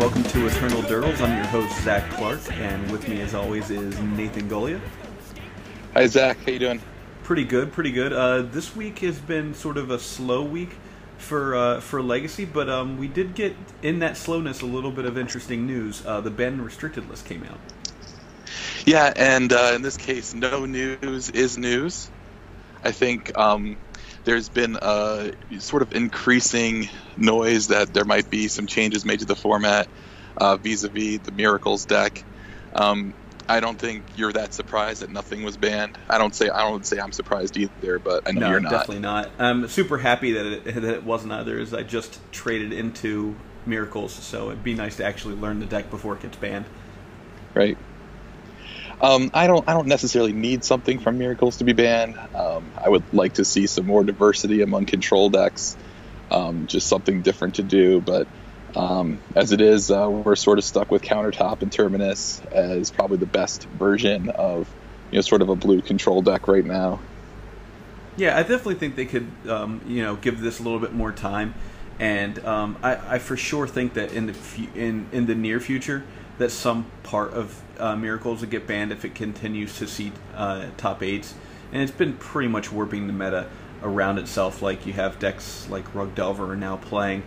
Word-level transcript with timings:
welcome 0.00 0.22
to 0.22 0.46
Eternal 0.46 0.80
Durdles. 0.84 1.20
I'm 1.20 1.36
your 1.36 1.44
host, 1.48 1.82
Zach 1.82 2.10
Clark, 2.12 2.40
and 2.52 2.90
with 2.90 3.06
me, 3.06 3.20
as 3.20 3.34
always, 3.34 3.68
is 3.68 4.00
Nathan 4.00 4.48
Golia. 4.48 4.80
Hi, 5.92 6.06
Zach. 6.06 6.38
How 6.38 6.52
you 6.52 6.58
doing? 6.58 6.80
Pretty 7.22 7.44
good, 7.44 7.70
pretty 7.70 7.92
good. 7.92 8.10
Uh, 8.10 8.40
this 8.40 8.74
week 8.74 9.00
has 9.00 9.18
been 9.18 9.52
sort 9.52 9.76
of 9.76 9.90
a 9.90 9.98
slow 9.98 10.42
week 10.42 10.70
for 11.18 11.54
uh, 11.54 11.80
for 11.80 12.00
Legacy, 12.00 12.46
but 12.46 12.70
um, 12.70 12.96
we 12.96 13.08
did 13.08 13.34
get 13.34 13.54
in 13.82 13.98
that 13.98 14.16
slowness 14.16 14.62
a 14.62 14.66
little 14.66 14.90
bit 14.90 15.04
of 15.04 15.18
interesting 15.18 15.66
news. 15.66 16.02
Uh, 16.06 16.22
the 16.22 16.30
banned 16.30 16.54
and 16.54 16.64
restricted 16.64 17.06
list 17.10 17.26
came 17.26 17.44
out. 17.44 17.58
Yeah, 18.86 19.12
and 19.14 19.52
uh, 19.52 19.72
in 19.74 19.82
this 19.82 19.98
case, 19.98 20.32
no 20.32 20.64
news 20.64 21.28
is 21.28 21.58
news. 21.58 22.10
I 22.82 22.92
think 22.92 23.36
um, 23.36 23.76
there's 24.24 24.48
been 24.48 24.76
a 24.80 25.32
sort 25.58 25.82
of 25.82 25.94
increasing 25.94 26.88
noise 27.16 27.68
that 27.68 27.94
there 27.94 28.04
might 28.04 28.30
be 28.30 28.48
some 28.48 28.66
changes 28.66 29.04
made 29.04 29.20
to 29.20 29.24
the 29.24 29.36
format 29.36 29.88
uh, 30.36 30.56
vis-a-vis 30.56 31.20
the 31.20 31.32
Miracles 31.32 31.84
deck. 31.84 32.24
Um, 32.74 33.14
I 33.48 33.58
don't 33.58 33.78
think 33.78 34.04
you're 34.16 34.32
that 34.32 34.54
surprised 34.54 35.02
that 35.02 35.10
nothing 35.10 35.42
was 35.42 35.56
banned. 35.56 35.98
I 36.08 36.18
don't 36.18 36.34
say 36.34 36.48
I 36.48 36.68
don't 36.68 36.86
say 36.86 37.00
I'm 37.00 37.10
surprised 37.10 37.56
either, 37.56 37.98
but 37.98 38.28
I 38.28 38.32
know 38.32 38.42
no, 38.42 38.50
you're 38.50 38.60
not. 38.60 38.70
definitely 38.70 39.00
not. 39.00 39.30
I'm 39.38 39.66
super 39.66 39.98
happy 39.98 40.32
that 40.32 40.46
it, 40.46 40.64
that 40.74 40.84
it 40.84 41.04
wasn't 41.04 41.32
others. 41.32 41.74
I 41.74 41.82
just 41.82 42.20
traded 42.30 42.72
into 42.72 43.34
Miracles, 43.66 44.12
so 44.12 44.50
it'd 44.50 44.62
be 44.62 44.74
nice 44.74 44.96
to 44.98 45.04
actually 45.04 45.34
learn 45.34 45.58
the 45.58 45.66
deck 45.66 45.90
before 45.90 46.14
it 46.14 46.22
gets 46.22 46.36
banned. 46.36 46.66
Right. 47.52 47.76
Um, 49.02 49.30
I 49.32 49.46
don't. 49.46 49.66
I 49.66 49.72
don't 49.72 49.86
necessarily 49.86 50.32
need 50.32 50.62
something 50.62 50.98
from 50.98 51.18
Miracles 51.18 51.58
to 51.58 51.64
be 51.64 51.72
banned. 51.72 52.18
Um, 52.34 52.70
I 52.76 52.88
would 52.88 53.14
like 53.14 53.34
to 53.34 53.44
see 53.44 53.66
some 53.66 53.86
more 53.86 54.04
diversity 54.04 54.60
among 54.60 54.86
control 54.86 55.30
decks. 55.30 55.76
Um, 56.30 56.66
just 56.66 56.86
something 56.86 57.22
different 57.22 57.56
to 57.56 57.62
do. 57.62 58.00
But 58.00 58.28
um, 58.76 59.18
as 59.34 59.52
it 59.52 59.62
is, 59.62 59.90
uh, 59.90 60.08
we're 60.08 60.36
sort 60.36 60.58
of 60.58 60.64
stuck 60.64 60.90
with 60.90 61.02
Countertop 61.02 61.62
and 61.62 61.72
Terminus 61.72 62.42
as 62.52 62.90
probably 62.90 63.16
the 63.16 63.26
best 63.26 63.64
version 63.64 64.28
of 64.28 64.68
you 65.10 65.16
know 65.16 65.22
sort 65.22 65.40
of 65.40 65.48
a 65.48 65.56
blue 65.56 65.80
control 65.80 66.20
deck 66.20 66.46
right 66.46 66.64
now. 66.64 67.00
Yeah, 68.18 68.36
I 68.36 68.42
definitely 68.42 68.74
think 68.74 68.96
they 68.96 69.06
could 69.06 69.30
um, 69.48 69.80
you 69.86 70.02
know 70.02 70.16
give 70.16 70.40
this 70.40 70.60
a 70.60 70.62
little 70.62 70.78
bit 70.78 70.92
more 70.92 71.10
time, 71.10 71.54
and 71.98 72.38
um, 72.44 72.76
I, 72.82 73.14
I 73.14 73.18
for 73.18 73.38
sure 73.38 73.66
think 73.66 73.94
that 73.94 74.12
in 74.12 74.26
the 74.26 74.36
in 74.74 75.06
in 75.10 75.24
the 75.24 75.34
near 75.34 75.58
future 75.58 76.04
that 76.40 76.50
some 76.50 76.90
part 77.02 77.34
of 77.34 77.62
uh, 77.78 77.94
Miracles 77.94 78.40
will 78.40 78.48
get 78.48 78.66
banned 78.66 78.92
if 78.92 79.04
it 79.04 79.14
continues 79.14 79.76
to 79.76 79.86
see 79.86 80.10
uh, 80.34 80.68
top 80.78 81.02
eights, 81.02 81.34
and 81.70 81.82
it's 81.82 81.92
been 81.92 82.14
pretty 82.14 82.48
much 82.48 82.72
warping 82.72 83.06
the 83.06 83.12
meta 83.12 83.46
around 83.82 84.16
itself. 84.16 84.62
Like 84.62 84.86
you 84.86 84.94
have 84.94 85.18
decks 85.18 85.68
like 85.68 85.94
Rug 85.94 86.14
Delver 86.14 86.52
are 86.52 86.56
now 86.56 86.78
playing 86.78 87.24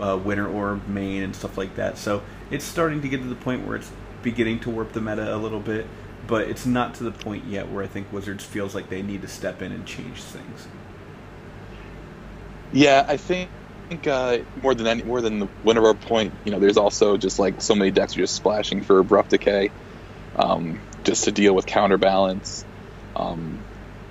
uh, 0.00 0.16
Winter 0.22 0.48
Orb 0.48 0.86
main 0.86 1.24
and 1.24 1.34
stuff 1.34 1.58
like 1.58 1.74
that. 1.74 1.98
So 1.98 2.22
it's 2.48 2.64
starting 2.64 3.02
to 3.02 3.08
get 3.08 3.22
to 3.22 3.28
the 3.28 3.34
point 3.34 3.66
where 3.66 3.74
it's 3.74 3.90
beginning 4.22 4.60
to 4.60 4.70
warp 4.70 4.92
the 4.92 5.00
meta 5.00 5.34
a 5.34 5.36
little 5.36 5.58
bit, 5.58 5.88
but 6.28 6.48
it's 6.48 6.64
not 6.64 6.94
to 6.94 7.04
the 7.04 7.10
point 7.10 7.46
yet 7.46 7.72
where 7.72 7.82
I 7.82 7.88
think 7.88 8.12
Wizards 8.12 8.44
feels 8.44 8.72
like 8.72 8.88
they 8.88 9.02
need 9.02 9.22
to 9.22 9.28
step 9.28 9.62
in 9.62 9.72
and 9.72 9.84
change 9.84 10.22
things. 10.22 10.68
Yeah, 12.72 13.04
I 13.08 13.16
think 13.16 13.50
think 13.92 14.06
uh, 14.06 14.38
more 14.60 14.74
than 14.74 14.86
any 14.86 15.02
more 15.02 15.20
than 15.20 15.38
the 15.38 15.48
Winter 15.62 15.84
Orb 15.84 16.00
point, 16.00 16.38
you 16.44 16.52
know, 16.52 16.58
there's 16.58 16.76
also 16.76 17.16
just 17.16 17.38
like 17.38 17.60
so 17.60 17.74
many 17.74 17.90
decks 17.90 18.16
are 18.16 18.20
just 18.20 18.34
splashing 18.34 18.82
for 18.82 18.98
abrupt 18.98 19.30
decay, 19.30 19.70
um, 20.34 20.82
just 21.04 21.24
to 21.24 21.32
deal 21.32 21.54
with 21.54 21.66
counterbalance. 21.66 22.64
Um, 23.14 23.66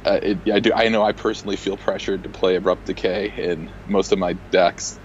uh, 0.06 0.20
it, 0.22 0.40
I 0.52 0.60
do. 0.60 0.72
I 0.74 0.90
know 0.90 1.04
I 1.04 1.14
personally 1.14 1.56
feel 1.56 1.78
pressured 1.78 2.24
to 2.24 2.30
play 2.30 2.56
abrupt 2.56 2.86
decay 2.86 3.34
in 3.38 3.72
most 3.86 4.12
of 4.12 4.20
my 4.20 4.34
decks. 4.52 5.00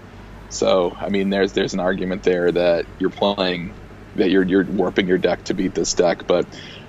So 0.49 0.95
I 0.99 1.09
mean, 1.09 1.29
there's 1.29 1.53
there's 1.53 1.73
an 1.73 1.79
argument 1.79 2.23
there 2.23 2.51
that 2.51 2.85
you're 2.99 3.09
playing 3.09 3.75
that 4.15 4.29
you're 4.29 4.43
you're 4.43 4.65
warping 4.65 5.07
your 5.07 5.17
deck 5.17 5.43
to 5.45 5.53
beat 5.53 5.73
this 5.73 5.93
deck, 5.93 6.25
but 6.27 6.45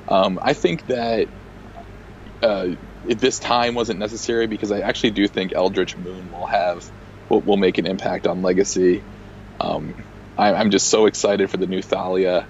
um, 0.06 0.38
I 0.42 0.54
think 0.54 0.86
that 0.86 1.28
uh, 2.42 2.68
this 3.04 3.38
time 3.38 3.74
wasn't 3.74 3.98
necessary 3.98 4.46
because 4.46 4.70
I 4.70 4.80
actually 4.80 5.10
do 5.10 5.26
think 5.26 5.52
Eldritch 5.54 5.96
Moon 5.96 6.30
will 6.30 6.46
have 6.46 6.90
will, 7.28 7.42
will 7.42 7.56
make 7.56 7.78
an 7.78 7.86
impact 7.86 8.26
on 8.26 8.42
Legacy. 8.42 9.06
Um, 9.60 10.06
I, 10.36 10.54
I'm 10.54 10.70
just 10.70 10.88
so 10.90 11.06
excited 11.06 11.50
for 11.50 11.58
the 11.58 11.66
new 11.66 11.82
Thalia. 11.82 12.48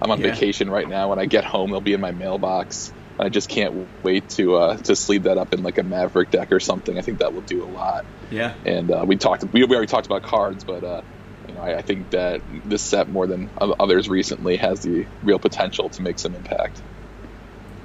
I'm 0.00 0.10
on 0.10 0.20
Yeah. 0.20 0.22
vacation 0.22 0.70
right 0.70 0.88
now. 0.88 1.10
When 1.10 1.18
I 1.18 1.26
get 1.26 1.44
home, 1.44 1.70
they'll 1.70 1.80
be 1.80 1.94
in 1.94 2.00
my 2.00 2.12
mailbox. 2.12 2.92
I 3.18 3.30
just 3.30 3.48
can't 3.48 3.90
wait 4.02 4.28
to 4.30 4.56
uh, 4.56 4.76
to 4.84 4.96
sleeve 4.96 5.24
that 5.24 5.38
up 5.38 5.54
in 5.54 5.62
like 5.62 5.78
a 5.78 5.84
Maverick 5.84 6.30
deck 6.30 6.48
or 6.52 6.60
something. 6.60 6.98
I 6.98 7.02
think 7.02 7.20
that 7.20 7.34
will 7.34 7.42
do 7.42 7.64
a 7.64 7.68
lot. 7.68 8.04
Yeah, 8.30 8.54
And 8.64 8.90
uh, 8.92 9.04
we 9.06 9.16
talked, 9.18 9.44
we, 9.52 9.64
we 9.64 9.76
already 9.76 9.86
talked 9.88 10.06
about 10.06 10.22
cards, 10.22 10.64
but 10.64 10.84
uh, 10.84 11.02
you 11.48 11.54
know, 11.54 11.62
I, 11.62 11.78
I 11.78 11.82
think 11.82 12.10
that 12.10 12.42
this 12.64 12.84
set 12.84 13.08
more 13.08 13.26
than 13.26 13.50
others 13.58 14.08
recently 14.08 14.56
has 14.58 14.82
the 14.82 15.08
real 15.22 15.38
potential 15.40 15.90
to 15.90 16.02
make 16.02 16.18
some 16.18 16.34
impact. 16.34 16.82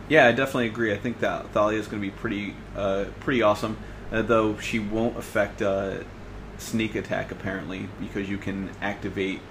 yeah, 0.07 0.27
I 0.27 0.31
definitely 0.31 0.67
agree. 0.67 0.93
I 0.93 0.97
think 0.97 1.19
that 1.19 1.53
Thalia 1.53 1.79
is 1.79 1.87
going 1.87 2.01
to 2.01 2.07
be 2.07 2.11
pretty 2.11 2.63
uh, 2.75 3.05
pretty 3.19 3.41
awesome, 3.41 3.79
uh, 4.11 4.21
though 4.21 4.57
she 4.57 4.79
won't 4.79 5.17
affect 5.17 5.61
uh, 5.61 6.03
sneak 6.61 6.95
attack 6.95 7.31
apparently 7.31 7.89
because 7.99 8.29
you 8.29 8.37
can 8.37 8.69
activate 8.81 9.41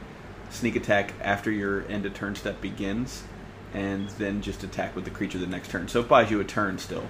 sneak 0.51 0.77
attack 0.77 1.13
after 1.21 1.51
your 1.51 1.87
end 1.89 2.07
of 2.07 2.15
turn 2.15 2.35
step 2.35 2.61
begins, 2.61 3.23
and 3.73 4.09
then 4.11 4.43
just 4.43 4.63
attack 4.65 4.97
with 4.97 5.05
the 5.05 5.11
creature 5.11 5.39
the 5.39 5.47
next 5.47 5.71
turn. 5.71 5.89
So 5.89 6.01
it 6.01 6.09
buys 6.09 6.31
you 6.31 6.41
a 6.41 6.45
turn 6.45 6.79
still. 6.79 7.05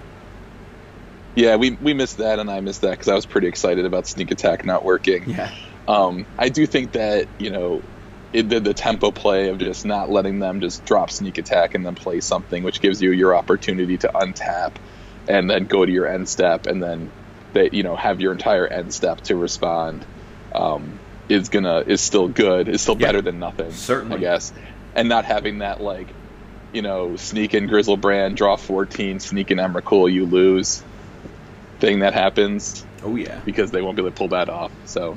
Yeah, 1.34 1.56
we, 1.56 1.70
we 1.70 1.94
missed 1.94 2.18
that, 2.18 2.38
and 2.38 2.50
I 2.50 2.60
missed 2.60 2.80
that 2.80 2.90
because 2.90 3.08
I 3.08 3.14
was 3.14 3.24
pretty 3.24 3.46
excited 3.46 3.86
about 3.86 4.06
sneak 4.06 4.30
attack 4.30 4.64
not 4.64 4.84
working. 4.84 5.30
Yeah, 5.30 5.50
Um, 5.86 6.26
I 6.38 6.48
do 6.48 6.66
think 6.66 6.92
that 6.92 7.28
you 7.38 7.50
know, 7.50 7.82
it, 8.32 8.48
the, 8.48 8.60
the 8.60 8.74
tempo 8.74 9.10
play 9.10 9.48
of 9.48 9.58
just 9.58 9.84
not 9.84 10.10
letting 10.10 10.38
them 10.38 10.60
just 10.60 10.84
drop 10.84 11.10
sneak 11.10 11.38
attack 11.38 11.74
and 11.74 11.84
then 11.84 11.94
play 11.94 12.20
something, 12.20 12.62
which 12.62 12.80
gives 12.80 13.00
you 13.00 13.12
your 13.12 13.34
opportunity 13.34 13.96
to 13.98 14.08
untap 14.08 14.72
and 15.28 15.48
then 15.48 15.64
go 15.64 15.84
to 15.84 15.92
your 15.92 16.06
end 16.06 16.28
step 16.28 16.66
and 16.66 16.82
then 16.82 17.10
that 17.52 17.74
you 17.74 17.82
know 17.82 17.96
have 17.96 18.20
your 18.20 18.32
entire 18.32 18.66
end 18.66 18.92
step 18.94 19.20
to 19.22 19.36
respond. 19.36 20.04
Um, 20.54 20.98
is 21.28 21.48
gonna 21.48 21.78
is 21.86 22.00
still 22.00 22.26
good. 22.28 22.68
Is 22.68 22.80
still 22.82 22.96
Yeah, 22.98 23.06
better 23.08 23.22
than 23.22 23.38
nothing. 23.38 23.70
certainly. 23.72 24.16
I 24.16 24.20
guess, 24.20 24.52
and 24.96 25.08
not 25.08 25.24
having 25.24 25.58
that 25.58 25.80
like, 25.80 26.08
you 26.72 26.82
know, 26.82 27.14
sneak 27.16 27.54
in 27.54 27.68
Griselbrand, 27.68 28.34
draw 28.34 28.56
14, 28.56 29.20
sneak 29.20 29.50
in 29.52 29.58
Emrakul, 29.58 30.12
you 30.12 30.26
lose 30.26 30.82
thing 31.78 32.00
that 32.00 32.12
happens 32.14 32.84
oh 33.04 33.14
yeah. 33.16 33.40
because 33.44 33.70
they 33.70 33.80
won't 33.80 33.96
be 33.96 34.02
able 34.02 34.10
to 34.10 34.16
pull 34.16 34.28
that 34.28 34.48
off. 34.50 34.70
So 34.86 35.16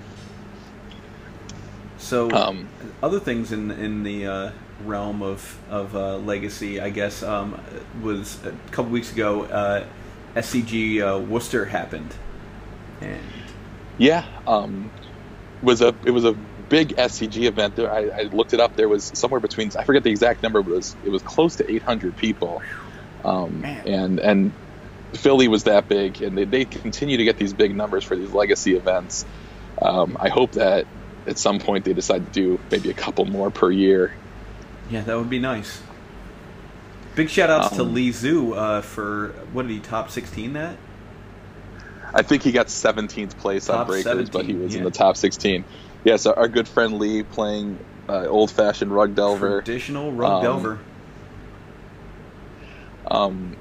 So 1.97 2.29
Um, 2.31 2.67
other 3.01 3.19
things 3.19 3.51
in 3.51 3.71
in 3.71 4.03
the 4.03 4.27
uh, 4.27 4.51
realm 4.85 5.21
of 5.21 5.57
of 5.69 5.95
uh, 5.95 6.17
legacy, 6.17 6.79
I 6.79 6.89
guess, 6.89 7.23
um, 7.23 7.59
was 8.01 8.37
a 8.45 8.51
couple 8.71 8.91
weeks 8.91 9.11
ago. 9.11 9.43
Uh, 9.43 9.83
SCG 10.35 11.01
uh, 11.01 11.19
Worcester 11.19 11.65
happened, 11.65 12.13
and 13.01 13.19
Yeah, 13.97 14.25
um, 14.47 14.91
was 15.61 15.81
a 15.81 15.95
it 16.05 16.11
was 16.11 16.25
a 16.25 16.33
big 16.69 16.95
SCG 16.95 17.43
event. 17.43 17.75
There, 17.75 17.91
I, 17.91 18.09
I 18.09 18.21
looked 18.23 18.53
it 18.53 18.59
up. 18.59 18.75
There 18.75 18.89
was 18.89 19.11
somewhere 19.15 19.39
between 19.39 19.71
I 19.77 19.83
forget 19.83 20.03
the 20.03 20.09
exact 20.11 20.43
number, 20.43 20.61
but 20.61 20.71
it 20.71 20.75
was 20.75 20.95
it 21.05 21.09
was 21.09 21.21
close 21.21 21.55
to 21.57 21.71
800 21.71 22.17
people. 22.17 22.61
Um, 23.23 23.63
and 23.63 24.19
and 24.19 24.53
Philly 25.15 25.47
was 25.47 25.63
that 25.63 25.87
big, 25.87 26.21
and 26.21 26.37
they, 26.37 26.45
they 26.45 26.65
continue 26.65 27.17
to 27.17 27.23
get 27.23 27.37
these 27.37 27.53
big 27.53 27.75
numbers 27.75 28.03
for 28.03 28.15
these 28.15 28.31
legacy 28.31 28.75
events. 28.75 29.25
Um, 29.81 30.17
I 30.19 30.29
hope 30.29 30.53
that 30.53 30.87
at 31.27 31.37
some 31.37 31.59
point 31.59 31.85
they 31.85 31.93
decide 31.93 32.25
to 32.25 32.31
do 32.31 32.59
maybe 32.69 32.89
a 32.89 32.93
couple 32.93 33.25
more 33.25 33.49
per 33.51 33.71
year. 33.71 34.13
yeah, 34.89 35.01
that 35.01 35.17
would 35.17 35.29
be 35.29 35.39
nice. 35.39 35.81
Big 37.15 37.29
shout 37.29 37.49
outs 37.49 37.75
to 37.75 37.81
Um, 37.83 37.93
Lee 37.93 38.09
Zhu 38.09 38.55
uh, 38.57 38.81
for 38.81 39.29
what 39.51 39.63
did 39.67 39.71
he 39.71 39.79
top 39.79 40.09
sixteen 40.09 40.53
that? 40.53 40.77
I 42.15 42.21
think 42.21 42.43
he 42.43 42.51
got 42.51 42.67
17th 42.67 43.37
place 43.39 43.65
Top 43.65 43.81
on 43.81 43.87
Breakers, 43.87 44.29
but 44.29 44.45
he 44.45 44.51
17, 44.51 44.63
was 44.63 44.75
in 44.75 44.83
the 44.83 44.91
top 44.91 45.17
16. 45.17 45.65
Yeah, 46.03 46.17
so 46.17 46.31
our 46.31 46.47
good 46.47 46.67
friend 46.67 46.99
Lee 46.99 47.23
playing 47.23 47.79
uh, 48.07 48.27
old 48.27 48.51
fashioned 48.51 48.91
rug 48.93 49.15
delver. 49.15 49.63
Traditional 49.63 50.11
Rug 50.11 50.31
Um, 50.33 50.41
Delver. 50.43 50.79
Um, 53.09 53.57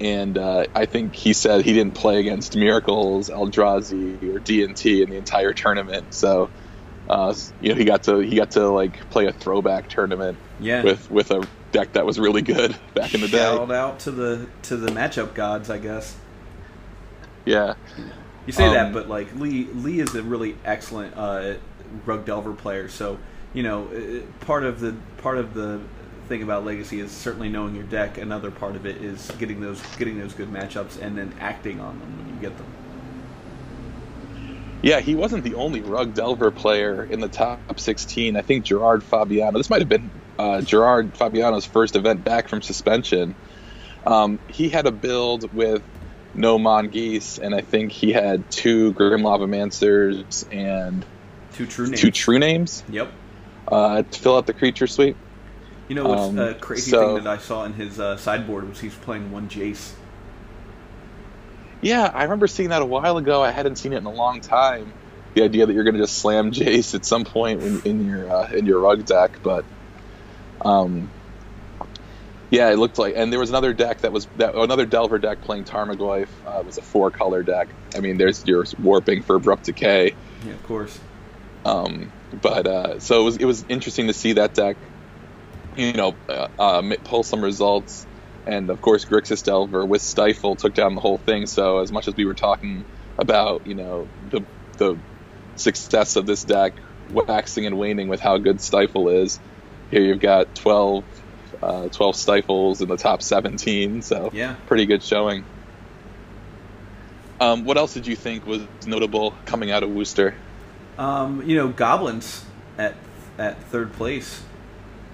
and 0.00 0.36
uh, 0.36 0.66
I 0.74 0.86
think 0.86 1.14
he 1.14 1.32
said 1.32 1.64
he 1.64 1.72
didn't 1.72 1.94
play 1.94 2.20
against 2.20 2.56
Miracles, 2.56 3.30
Eldrazi, 3.30 4.22
or 4.34 4.40
DNT 4.40 5.02
in 5.02 5.10
the 5.10 5.16
entire 5.16 5.52
tournament. 5.52 6.12
So, 6.12 6.50
uh, 7.08 7.34
you 7.60 7.70
know, 7.70 7.74
he 7.76 7.84
got 7.84 8.02
to 8.04 8.18
he 8.18 8.36
got 8.36 8.52
to 8.52 8.68
like 8.68 9.08
play 9.10 9.26
a 9.26 9.32
throwback 9.32 9.88
tournament 9.88 10.36
Yeah. 10.60 10.82
with 10.82 11.10
with 11.10 11.30
a 11.30 11.46
deck 11.74 11.92
that 11.92 12.06
was 12.06 12.18
really 12.18 12.40
good 12.40 12.74
back 12.94 13.14
in 13.14 13.20
the 13.20 13.28
day. 13.28 13.38
Shout 13.38 13.70
out 13.70 13.98
to 14.00 14.10
the 14.10 14.46
to 14.62 14.76
the 14.76 14.88
matchup 14.92 15.34
gods, 15.34 15.68
I 15.68 15.78
guess. 15.78 16.16
Yeah, 17.44 17.74
You 18.46 18.52
say 18.54 18.72
that, 18.72 18.86
Um, 18.86 18.92
but 18.94 19.08
like 19.08 19.34
Lee, 19.34 19.64
Lee 19.64 20.00
is 20.00 20.14
a 20.14 20.22
really 20.22 20.56
excellent 20.64 21.14
uh, 21.14 21.54
rug 22.06 22.24
delver 22.24 22.54
player. 22.54 22.88
So 22.88 23.18
you 23.52 23.62
know, 23.62 23.88
uh, 23.88 24.44
part 24.44 24.64
of 24.64 24.80
the 24.80 24.94
part 25.18 25.36
of 25.36 25.52
the 25.52 25.80
thing 26.28 26.42
about 26.42 26.64
legacy 26.64 27.00
is 27.00 27.10
certainly 27.10 27.50
knowing 27.50 27.74
your 27.74 27.84
deck. 27.84 28.16
Another 28.16 28.50
part 28.50 28.76
of 28.76 28.86
it 28.86 29.02
is 29.02 29.30
getting 29.38 29.60
those 29.60 29.82
getting 29.96 30.18
those 30.18 30.32
good 30.32 30.50
matchups 30.50 31.02
and 31.02 31.18
then 31.18 31.34
acting 31.40 31.80
on 31.80 31.98
them 31.98 32.16
when 32.16 32.34
you 32.34 32.40
get 32.40 32.56
them. 32.56 32.66
Yeah, 34.80 35.00
he 35.00 35.14
wasn't 35.14 35.44
the 35.44 35.54
only 35.54 35.80
Rug 35.80 36.12
Delver 36.12 36.50
player 36.50 37.04
in 37.04 37.20
the 37.20 37.28
top 37.28 37.80
16. 37.80 38.36
I 38.36 38.42
think 38.42 38.66
Gerard 38.66 39.02
Fabiano. 39.02 39.56
This 39.56 39.70
might 39.70 39.80
have 39.80 39.88
been 39.88 40.10
uh, 40.38 40.60
Gerard 40.60 41.16
Fabiano's 41.16 41.64
first 41.64 41.96
event 41.96 42.24
back 42.24 42.48
from 42.48 42.62
suspension. 42.62 43.34
Um, 44.06 44.38
he 44.48 44.68
had 44.68 44.86
a 44.86 44.92
build 44.92 45.52
with 45.54 45.82
no 46.34 46.58
Mongoose, 46.58 47.38
and 47.38 47.54
I 47.54 47.60
think 47.60 47.92
he 47.92 48.12
had 48.12 48.50
two 48.50 48.92
Grim 48.92 49.22
Lavamancers 49.22 50.44
and 50.52 51.04
Two 51.54 51.66
true 51.66 51.86
names. 51.86 52.00
two 52.00 52.10
true 52.10 52.38
names 52.38 52.82
Yep. 52.90 53.12
uh, 53.68 54.02
to 54.02 54.20
fill 54.20 54.36
out 54.36 54.46
the 54.46 54.52
creature 54.52 54.86
suite. 54.88 55.16
You 55.88 55.94
know 55.94 56.08
what's 56.08 56.22
Um, 56.22 56.38
a 56.38 56.54
crazy 56.54 56.90
so- 56.90 57.14
thing 57.16 57.24
that 57.24 57.30
I 57.30 57.38
saw 57.38 57.64
in 57.64 57.74
his 57.74 58.00
uh, 58.00 58.16
sideboard 58.16 58.68
was 58.68 58.80
he's 58.80 58.94
playing 58.94 59.30
one 59.30 59.48
Jace. 59.48 59.92
Yeah, 61.80 62.10
I 62.12 62.22
remember 62.24 62.46
seeing 62.46 62.70
that 62.70 62.82
a 62.82 62.86
while 62.86 63.18
ago. 63.18 63.42
I 63.42 63.50
hadn't 63.50 63.76
seen 63.76 63.92
it 63.92 63.98
in 63.98 64.06
a 64.06 64.12
long 64.12 64.40
time. 64.40 64.92
The 65.34 65.42
idea 65.42 65.66
that 65.66 65.72
you're 65.74 65.84
going 65.84 65.94
to 65.96 66.00
just 66.00 66.16
slam 66.18 66.50
Jace 66.52 66.94
at 66.94 67.04
some 67.04 67.24
point 67.24 67.62
in, 67.62 67.82
in 67.82 68.06
your 68.06 68.30
uh, 68.30 68.50
in 68.52 68.66
your 68.66 68.80
rug 68.80 69.04
deck, 69.04 69.38
but 69.42 69.64
um, 70.64 71.10
yeah, 72.50 72.70
it 72.70 72.78
looked 72.78 72.98
like. 72.98 73.14
And 73.16 73.32
there 73.32 73.40
was 73.40 73.50
another 73.50 73.72
deck 73.72 74.00
that 74.02 74.12
was 74.12 74.26
that 74.36 74.54
another 74.54 74.86
Delver 74.86 75.18
deck 75.18 75.40
playing 75.42 75.64
Tarmogoyf. 75.64 76.28
Uh, 76.46 76.60
it 76.60 76.66
was 76.66 76.78
a 76.78 76.82
four 76.82 77.10
color 77.10 77.42
deck. 77.42 77.68
I 77.94 78.00
mean, 78.00 78.16
there's 78.16 78.46
your 78.46 78.64
warping 78.80 79.22
for 79.22 79.36
abrupt 79.36 79.64
decay. 79.64 80.14
Yeah, 80.44 80.52
of 80.52 80.62
course. 80.62 80.98
Um, 81.64 82.12
but 82.40 82.66
uh, 82.66 82.98
so 83.00 83.20
it 83.20 83.24
was 83.24 83.36
it 83.38 83.44
was 83.44 83.64
interesting 83.68 84.06
to 84.06 84.12
see 84.12 84.34
that 84.34 84.54
deck, 84.54 84.76
you 85.76 85.92
know, 85.94 86.14
uh, 86.28 86.48
uh, 86.58 86.96
pull 87.04 87.22
some 87.22 87.42
results, 87.42 88.06
and 88.46 88.70
of 88.70 88.80
course 88.80 89.04
Grixis 89.04 89.42
Delver 89.42 89.84
with 89.84 90.02
Stifle 90.02 90.56
took 90.56 90.74
down 90.74 90.94
the 90.94 91.00
whole 91.00 91.18
thing. 91.18 91.46
So 91.46 91.78
as 91.78 91.90
much 91.90 92.08
as 92.08 92.14
we 92.14 92.24
were 92.24 92.34
talking 92.34 92.84
about, 93.18 93.66
you 93.66 93.74
know, 93.74 94.08
the 94.30 94.44
the 94.78 94.96
success 95.56 96.16
of 96.16 96.26
this 96.26 96.44
deck 96.44 96.74
waxing 97.10 97.66
and 97.66 97.78
waning 97.78 98.08
with 98.08 98.20
how 98.20 98.38
good 98.38 98.60
Stifle 98.60 99.08
is, 99.08 99.40
here 99.90 100.02
you've 100.02 100.20
got 100.20 100.54
12, 100.54 101.04
uh, 101.62 101.88
12 101.88 102.16
Stifles 102.16 102.80
in 102.80 102.88
the 102.88 102.96
top 102.96 103.22
17. 103.22 104.02
So 104.02 104.30
Yeah. 104.32 104.54
pretty 104.66 104.86
good 104.86 105.02
showing. 105.02 105.44
Um, 107.40 107.64
what 107.64 107.76
else 107.76 107.94
did 107.94 108.06
you 108.06 108.16
think 108.16 108.46
was 108.46 108.62
notable 108.86 109.34
coming 109.44 109.70
out 109.70 109.82
of 109.82 109.90
Worcester? 109.90 110.34
Um, 110.98 111.42
you 111.48 111.56
know, 111.56 111.68
goblins 111.68 112.44
at 112.78 112.94
at 113.38 113.60
third 113.64 113.92
place. 113.92 114.42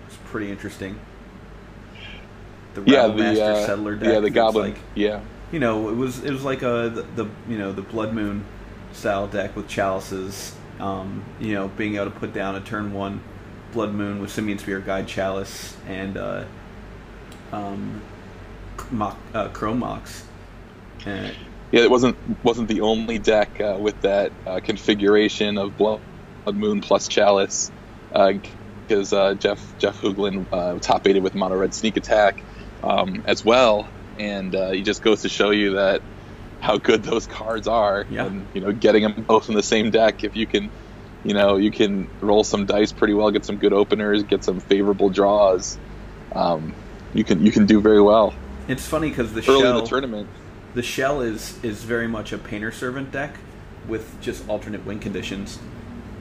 It's 0.06 0.18
pretty 0.26 0.50
interesting. 0.50 0.98
The 2.74 2.82
yeah, 2.86 3.08
the 3.08 3.14
Master 3.14 3.42
uh, 3.44 3.66
Settler 3.66 3.96
deck. 3.96 4.12
yeah 4.12 4.20
the 4.20 4.30
goblin. 4.30 4.72
Like, 4.72 4.80
yeah, 4.94 5.20
you 5.50 5.58
know, 5.58 5.88
it 5.88 5.96
was 5.96 6.22
it 6.22 6.30
was 6.30 6.44
like 6.44 6.62
a 6.62 6.90
the, 6.94 7.24
the 7.24 7.30
you 7.48 7.58
know 7.58 7.72
the 7.72 7.82
Blood 7.82 8.12
Moon 8.12 8.44
style 8.92 9.26
deck 9.26 9.56
with 9.56 9.66
chalices. 9.66 10.54
Um, 10.78 11.24
you 11.40 11.54
know, 11.54 11.68
being 11.68 11.96
able 11.96 12.06
to 12.06 12.10
put 12.10 12.32
down 12.32 12.54
a 12.54 12.60
turn 12.60 12.92
one 12.92 13.20
Blood 13.72 13.94
Moon 13.94 14.20
with 14.20 14.30
Simian 14.30 14.58
Spirit 14.58 14.86
Guide 14.86 15.06
Chalice 15.06 15.76
and 15.86 16.16
uh, 16.16 16.44
um, 17.52 18.02
mock, 18.90 19.18
uh, 19.34 19.48
Chrome 19.48 19.78
Mox. 19.78 20.24
And 21.06 21.34
yeah. 21.72 21.82
It 21.82 21.90
wasn't 21.90 22.16
wasn't 22.42 22.68
the 22.68 22.80
only 22.80 23.18
deck 23.18 23.60
uh, 23.60 23.76
with 23.80 24.00
that 24.02 24.32
uh, 24.46 24.60
configuration 24.60 25.56
of 25.56 25.76
Blood 25.78 26.00
Moon 26.52 26.80
plus 26.80 27.06
Chalice, 27.06 27.70
because 28.08 29.12
uh, 29.12 29.34
Jeff 29.34 29.78
Jeff 29.78 30.00
Hoogland 30.00 30.46
uh, 30.52 30.78
top 30.80 31.06
aided 31.06 31.22
with 31.22 31.34
Mono 31.34 31.56
Red 31.56 31.72
Sneak 31.72 31.96
Attack 31.96 32.42
um, 32.82 33.22
as 33.26 33.44
well, 33.44 33.88
and 34.18 34.54
uh, 34.54 34.70
he 34.72 34.82
just 34.82 35.00
goes 35.02 35.22
to 35.22 35.28
show 35.28 35.50
you 35.50 35.74
that 35.74 36.02
how 36.60 36.76
good 36.76 37.04
those 37.04 37.26
cards 37.26 37.68
are, 37.68 38.04
Yeah. 38.10 38.26
and 38.26 38.46
you 38.52 38.60
know, 38.60 38.72
getting 38.72 39.04
them 39.04 39.22
both 39.22 39.48
in 39.48 39.54
the 39.54 39.62
same 39.62 39.90
deck 39.90 40.24
if 40.24 40.34
you 40.36 40.46
can. 40.46 40.70
You 41.24 41.34
know, 41.34 41.56
you 41.56 41.70
can 41.70 42.08
roll 42.20 42.44
some 42.44 42.66
dice 42.66 42.92
pretty 42.92 43.14
well, 43.14 43.30
get 43.30 43.44
some 43.44 43.56
good 43.56 43.72
openers, 43.72 44.22
get 44.22 44.42
some 44.42 44.60
favorable 44.60 45.10
draws. 45.10 45.78
Um, 46.32 46.74
you 47.12 47.24
can 47.24 47.44
you 47.44 47.52
can 47.52 47.66
do 47.66 47.80
very 47.80 48.00
well 48.00 48.34
it's 48.70 48.86
funny 48.86 49.08
because 49.08 49.32
the 49.32 49.40
early 49.40 49.60
shell 49.60 49.78
in 49.78 49.84
the 49.84 49.88
tournament. 49.88 50.28
the 50.74 50.82
shell 50.82 51.20
is 51.20 51.62
is 51.64 51.82
very 51.82 52.06
much 52.06 52.32
a 52.32 52.38
painter 52.38 52.70
servant 52.70 53.10
deck 53.10 53.36
with 53.88 54.20
just 54.20 54.48
alternate 54.48 54.84
win 54.86 55.00
conditions. 55.00 55.58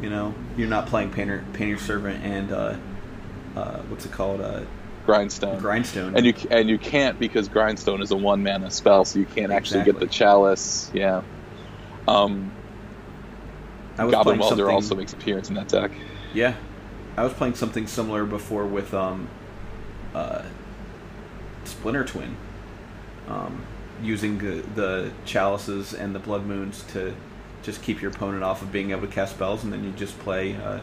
You 0.02 0.10
know, 0.10 0.34
you're 0.58 0.70
not 0.70 0.88
playing 0.88 1.12
painter 1.12 1.46
painter 1.54 1.78
servant 1.78 2.24
and 2.24 2.52
uh, 2.52 2.76
uh, 3.56 3.80
what's 3.84 4.06
it 4.06 4.12
called 4.12 4.42
uh, 4.42 4.62
grindstone. 5.06 5.60
grindstone. 5.60 6.16
and 6.16 6.26
you 6.26 6.34
and 6.50 6.70
you 6.70 6.80
can't 6.80 7.20
because 7.20 7.48
grindstone 7.48 8.02
is 8.02 8.12
a 8.12 8.18
one 8.18 8.42
mana 8.42 8.72
spell, 8.72 9.06
so 9.06 9.20
you 9.20 9.26
can't 9.26 9.52
actually 9.52 9.84
get 9.84 10.00
the 10.00 10.08
chalice. 10.08 10.90
Yeah. 10.94 11.22
Um, 12.08 12.52
I 14.00 14.06
was 14.06 14.14
Goblin 14.14 14.40
Welder 14.40 14.56
something- 14.56 14.74
also 14.76 14.96
makes 14.96 15.14
appearance 15.14 15.50
in 15.50 15.56
that 15.56 15.68
deck. 15.68 15.92
Yeah, 16.34 16.56
I 17.18 17.24
was 17.24 17.34
playing 17.34 17.56
something 17.56 17.88
similar 17.88 18.24
before 18.26 18.66
with 18.66 18.94
um, 18.94 19.28
uh, 20.14 20.44
Splinter 21.66 22.06
Twin, 22.06 22.38
um, 23.28 23.66
using 24.02 24.38
the, 24.38 24.64
the 24.76 25.12
chalices 25.26 25.94
and 25.94 26.16
the 26.16 26.20
blood 26.20 26.46
moons 26.46 26.84
to 26.94 27.14
just 27.64 27.82
keep 27.82 28.02
your 28.02 28.12
opponent 28.12 28.44
off 28.44 28.62
of 28.62 28.72
being 28.72 28.92
able 28.92 29.02
to 29.02 29.08
cast 29.08 29.36
spells, 29.36 29.64
and 29.64 29.74
then 29.74 29.84
you 29.84 29.92
just 29.92 30.18
play, 30.20 30.56
uh, 30.56 30.80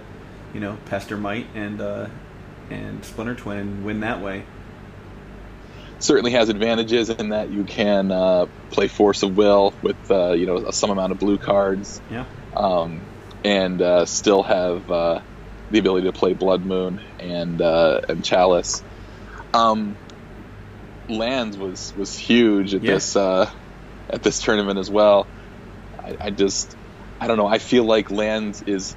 you 0.53 0.61
know, 0.61 0.77
Pestermite 0.87 1.47
and 1.55 1.81
uh, 1.81 2.09
and 2.71 3.05
Splinter 3.05 3.35
Twin 3.35 3.59
and 3.59 3.85
win 3.85 4.01
that 4.01 4.21
way. 4.21 4.45
Certainly 5.99 6.33
has 6.33 6.51
advantages 6.51 7.09
in 7.09 7.31
that 7.31 7.51
you 7.51 7.65
can 7.65 8.13
uh, 8.13 8.47
play 8.71 8.87
Force 8.89 9.23
of 9.23 9.37
Will 9.37 9.73
with 9.81 10.11
uh, 10.11 10.33
you 10.33 10.45
know 10.45 10.71
some 10.71 10.91
amount 10.91 11.13
of 11.13 11.19
blue 11.19 11.39
cards, 11.39 12.01
Yeah, 12.11 12.27
um, 12.57 13.03
and 13.45 13.81
uh, 13.83 14.05
still 14.07 14.43
have 14.43 14.91
uh, 14.91 15.21
the 15.71 15.79
ability 15.79 16.07
to 16.07 16.13
play 16.13 16.33
Blood 16.33 16.65
Moon 16.65 17.01
and 17.21 17.61
uh, 17.61 18.01
and 18.09 18.25
Chalice. 18.25 18.83
Um, 19.55 19.97
lands 21.09 21.57
was 21.57 21.93
was 21.97 22.17
huge 22.17 22.75
at 22.75 22.83
Yeah. 22.83 22.95
this 22.95 23.17
uh, 23.17 23.51
at 24.11 24.23
this 24.23 24.41
tournament 24.41 24.79
as 24.79 24.91
well. 24.91 25.27
I, 25.99 26.17
I 26.21 26.31
just 26.31 26.77
I 27.21 27.27
don't 27.29 27.37
know. 27.39 27.47
I 27.47 27.59
feel 27.59 27.85
like 27.85 28.11
lands 28.11 28.63
is 28.63 28.97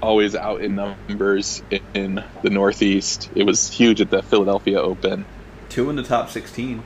always 0.00 0.34
out 0.36 0.60
in 0.62 0.76
numbers 1.08 1.62
in, 1.70 1.80
in 1.94 2.24
the 2.42 2.50
Northeast. 2.50 3.30
It 3.34 3.44
was 3.44 3.68
huge 3.70 4.00
at 4.00 4.10
the 4.10 4.22
Philadelphia 4.22 4.80
Open. 4.80 5.24
two 5.68 5.90
in 5.90 5.96
the 5.96 6.02
top 6.02 6.30
sixteen. 6.30 6.82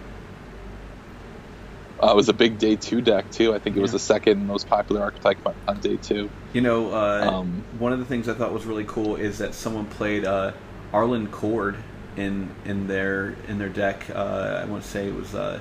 Uh, 2.03 2.09
it 2.11 2.17
was 2.17 2.29
a 2.29 2.33
big 2.33 2.59
day 2.59 2.75
two 2.75 3.01
deck 3.01 3.31
too. 3.31 3.55
I 3.55 3.59
think 3.61 3.77
it 3.77 3.81
was 3.81 3.91
Yeah. 3.91 3.97
the 3.97 3.99
second 4.01 4.47
most 4.47 4.69
popular 4.69 5.03
archetype 5.03 5.39
on- 5.69 5.79
day 5.81 5.97
two. 5.97 6.29
You 6.53 6.61
know, 6.61 6.93
uh, 6.93 7.31
Um, 7.33 7.63
one 7.79 7.93
of 7.93 7.99
the 8.01 8.05
things 8.05 8.29
I 8.29 8.35
thought 8.35 8.53
was 8.53 8.67
really 8.67 8.85
cool 8.85 9.15
is 9.17 9.39
that 9.39 9.55
someone 9.55 9.85
played 9.87 10.25
uh, 10.25 10.53
Arlinn 10.93 11.29
Kord 11.29 11.77
in 12.17 12.51
in 12.65 12.89
their 12.89 13.37
in 13.49 13.59
their 13.59 13.69
deck. 13.69 14.05
Uh, 14.15 14.61
I 14.63 14.65
want 14.65 14.83
to 14.83 14.89
say 14.89 15.07
it 15.07 15.15
was 15.15 15.35
uh, 15.35 15.61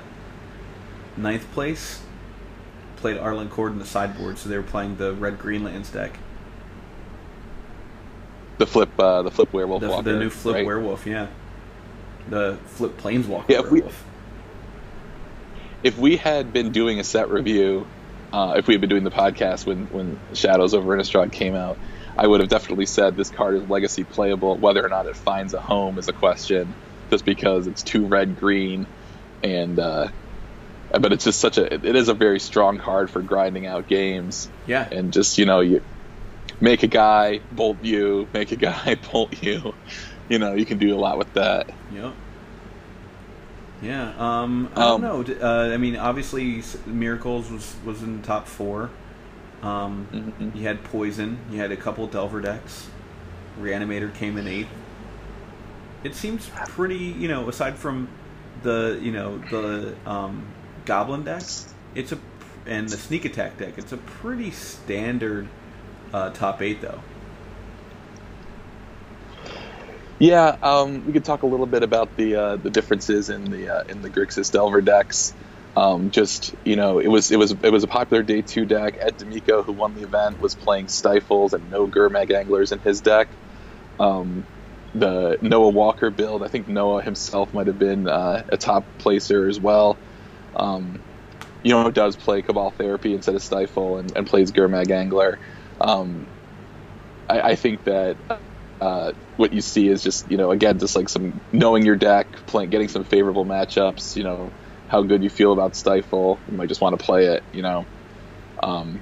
ninth 1.16 1.46
place. 1.52 2.00
Played 2.96 3.18
Arlinn 3.18 3.48
Kord 3.48 3.70
in 3.72 3.78
the 3.78 3.86
sideboard, 3.86 4.38
so 4.38 4.48
they 4.48 4.56
were 4.56 4.62
playing 4.62 4.96
the 4.96 5.12
red 5.12 5.38
green 5.38 5.62
lands 5.64 5.90
deck. 5.90 6.18
The 8.58 8.66
flip, 8.66 8.90
uh, 8.98 9.22
the 9.22 9.30
flip 9.30 9.52
werewolf 9.52 9.80
The, 9.80 9.88
walker, 9.88 10.02
the 10.12 10.18
new 10.18 10.30
flip 10.30 10.54
right? 10.56 10.66
werewolf, 10.66 11.04
yeah. 11.06 11.26
The 12.30 12.58
flip 12.66 13.00
planeswalker 13.00 13.44
Yeah, 13.48 13.60
if 13.60 13.70
we- 13.70 13.80
werewolf. 13.80 14.04
If 15.82 15.96
we 15.96 16.16
had 16.16 16.52
been 16.52 16.72
doing 16.72 17.00
a 17.00 17.04
set 17.04 17.28
review, 17.30 17.88
uh, 18.32 18.54
if 18.56 18.66
we 18.66 18.74
had 18.74 18.80
been 18.80 18.90
doing 18.90 19.04
the 19.04 19.10
podcast 19.10 19.66
when 19.66 19.86
when 19.90 20.20
Shadows 20.34 20.74
over 20.74 20.96
Innistrad 20.96 21.32
came 21.32 21.54
out, 21.54 21.78
I 22.16 22.26
would 22.26 22.40
have 22.40 22.48
definitely 22.48 22.86
said 22.86 23.16
this 23.16 23.30
card 23.30 23.56
is 23.56 23.64
legacy 23.64 24.04
playable. 24.04 24.58
Whether 24.60 24.84
or 24.84 24.88
not 24.88 25.06
it 25.06 25.16
finds 25.16 25.54
a 25.54 25.60
home 25.60 25.98
is 25.98 26.08
a 26.08 26.12
question, 26.12 26.76
just 27.10 27.24
because 27.24 27.66
it's 27.66 27.82
too 27.82 28.06
red 28.06 28.34
green, 28.36 28.86
and 29.42 29.78
uh, 29.78 30.08
but 30.90 31.12
it's 31.12 31.24
just 31.24 31.40
such 31.40 31.58
a 31.58 31.74
it 31.74 31.96
is 31.96 32.08
a 32.08 32.14
very 32.14 32.40
strong 32.40 32.78
card 32.78 33.10
for 33.10 33.22
grinding 33.22 33.66
out 33.66 33.86
games 33.86 34.50
yeah, 34.64 34.88
and 34.90 35.12
just 35.12 35.38
you 35.38 35.46
know 35.46 35.60
you 35.60 35.82
make 36.60 36.82
a 36.82 36.88
guy 36.88 37.42
bolt 37.50 37.82
you, 37.82 38.30
make 38.32 38.52
a 38.52 38.56
guy 38.56 38.96
bolt 39.12 39.42
you. 39.42 39.74
You 40.28 40.38
know 40.38 40.54
you 40.54 40.66
can 40.66 40.78
do 40.78 40.94
a 40.94 40.98
lot 41.00 41.18
with 41.18 41.32
that. 41.34 41.68
Yep. 41.88 42.16
Yeah. 43.82 44.12
Um, 44.18 44.68
I 44.76 44.80
don't 44.80 45.04
Um, 45.04 45.24
know. 45.26 45.34
Uh, 45.42 45.70
I 45.72 45.76
mean, 45.76 45.96
obviously, 45.96 46.62
Miracles 46.86 47.50
was 47.50 47.74
was 47.84 48.02
in 48.02 48.20
the 48.20 48.26
top 48.26 48.46
four. 48.46 48.90
Um, 49.62 50.06
Mhm. 50.12 50.56
You 50.56 50.62
had 50.66 50.84
Poison. 50.84 51.38
You 51.50 51.58
had 51.60 51.72
a 51.72 51.76
couple 51.76 52.06
Delver 52.06 52.40
decks. 52.40 52.88
Reanimator 53.60 54.12
came 54.14 54.38
in 54.38 54.46
eighth. 54.46 54.68
It 56.04 56.14
seems 56.14 56.50
pretty, 56.66 56.96
you 56.96 57.28
know, 57.28 57.48
aside 57.48 57.76
from 57.78 58.08
the, 58.62 58.98
you 59.02 59.12
know, 59.12 59.38
the 59.38 59.94
um, 60.06 60.44
Goblin 60.84 61.22
deck, 61.24 61.42
it's 61.94 62.12
a 62.12 62.18
and 62.66 62.90
the 62.90 62.96
Sneak 62.96 63.24
Attack 63.24 63.58
deck. 63.58 63.74
It's 63.76 63.92
a 63.92 63.96
pretty 63.96 64.50
standard 64.50 65.48
uh, 66.12 66.30
top 66.30 66.62
eight, 66.62 66.80
though. 66.80 67.00
Yeah, 70.22 70.56
um, 70.62 71.04
we 71.04 71.12
could 71.12 71.24
talk 71.24 71.42
a 71.42 71.46
little 71.46 71.66
bit 71.66 71.82
about 71.82 72.16
the 72.16 72.36
uh, 72.36 72.54
the 72.54 72.70
differences 72.70 73.28
in 73.28 73.44
the 73.44 73.68
uh, 73.68 73.82
in 73.88 74.02
the 74.02 74.08
Grixis 74.08 74.52
Delver 74.52 74.80
decks. 74.80 75.34
Um, 75.76 76.12
just 76.12 76.54
you 76.64 76.76
know, 76.76 77.00
it 77.00 77.08
was 77.08 77.32
it 77.32 77.40
was 77.40 77.50
it 77.50 77.72
was 77.72 77.82
a 77.82 77.88
popular 77.88 78.22
day 78.22 78.40
two 78.40 78.64
deck. 78.64 78.98
Ed 79.00 79.16
D'Amico, 79.16 79.64
who 79.64 79.72
won 79.72 79.96
the 79.96 80.04
event, 80.04 80.40
was 80.40 80.54
playing 80.54 80.86
Stifles 80.86 81.54
and 81.54 81.68
no 81.72 81.88
Gurmag 81.88 82.32
Anglers 82.32 82.70
in 82.70 82.78
his 82.78 83.00
deck. 83.00 83.26
Um, 83.98 84.46
the 84.94 85.38
Noah 85.42 85.70
Walker 85.70 86.10
build, 86.10 86.44
I 86.44 86.46
think 86.46 86.68
Noah 86.68 87.02
himself 87.02 87.52
might 87.52 87.66
have 87.66 87.80
been 87.80 88.06
uh, 88.06 88.44
a 88.48 88.56
top 88.56 88.84
placer 88.98 89.48
as 89.48 89.58
well. 89.58 89.96
Um, 90.54 91.02
you 91.64 91.72
know, 91.72 91.90
does 91.90 92.14
play 92.14 92.42
Cabal 92.42 92.70
Therapy 92.70 93.12
instead 93.12 93.34
of 93.34 93.42
Stifle 93.42 93.96
and, 93.96 94.16
and 94.16 94.24
plays 94.24 94.52
Gurmag 94.52 94.88
Angler. 94.92 95.40
Um, 95.80 96.28
I, 97.28 97.40
I, 97.40 97.54
think 97.56 97.82
that 97.84 98.16
uh, 98.82 99.12
what 99.36 99.52
you 99.52 99.60
see 99.60 99.86
is 99.86 100.02
just 100.02 100.28
you 100.28 100.36
know 100.36 100.50
again 100.50 100.80
just 100.80 100.96
like 100.96 101.08
some 101.08 101.40
knowing 101.52 101.86
your 101.86 101.94
deck, 101.94 102.26
playing, 102.46 102.70
getting 102.70 102.88
some 102.88 103.04
favorable 103.04 103.44
matchups. 103.44 104.16
You 104.16 104.24
know 104.24 104.50
how 104.88 105.02
good 105.02 105.22
you 105.22 105.30
feel 105.30 105.52
about 105.52 105.76
Stifle. 105.76 106.36
You 106.50 106.56
might 106.56 106.68
just 106.68 106.80
want 106.80 106.98
to 106.98 107.04
play 107.04 107.26
it. 107.26 107.44
You 107.52 107.62
know. 107.62 107.86
Um, 108.60 109.00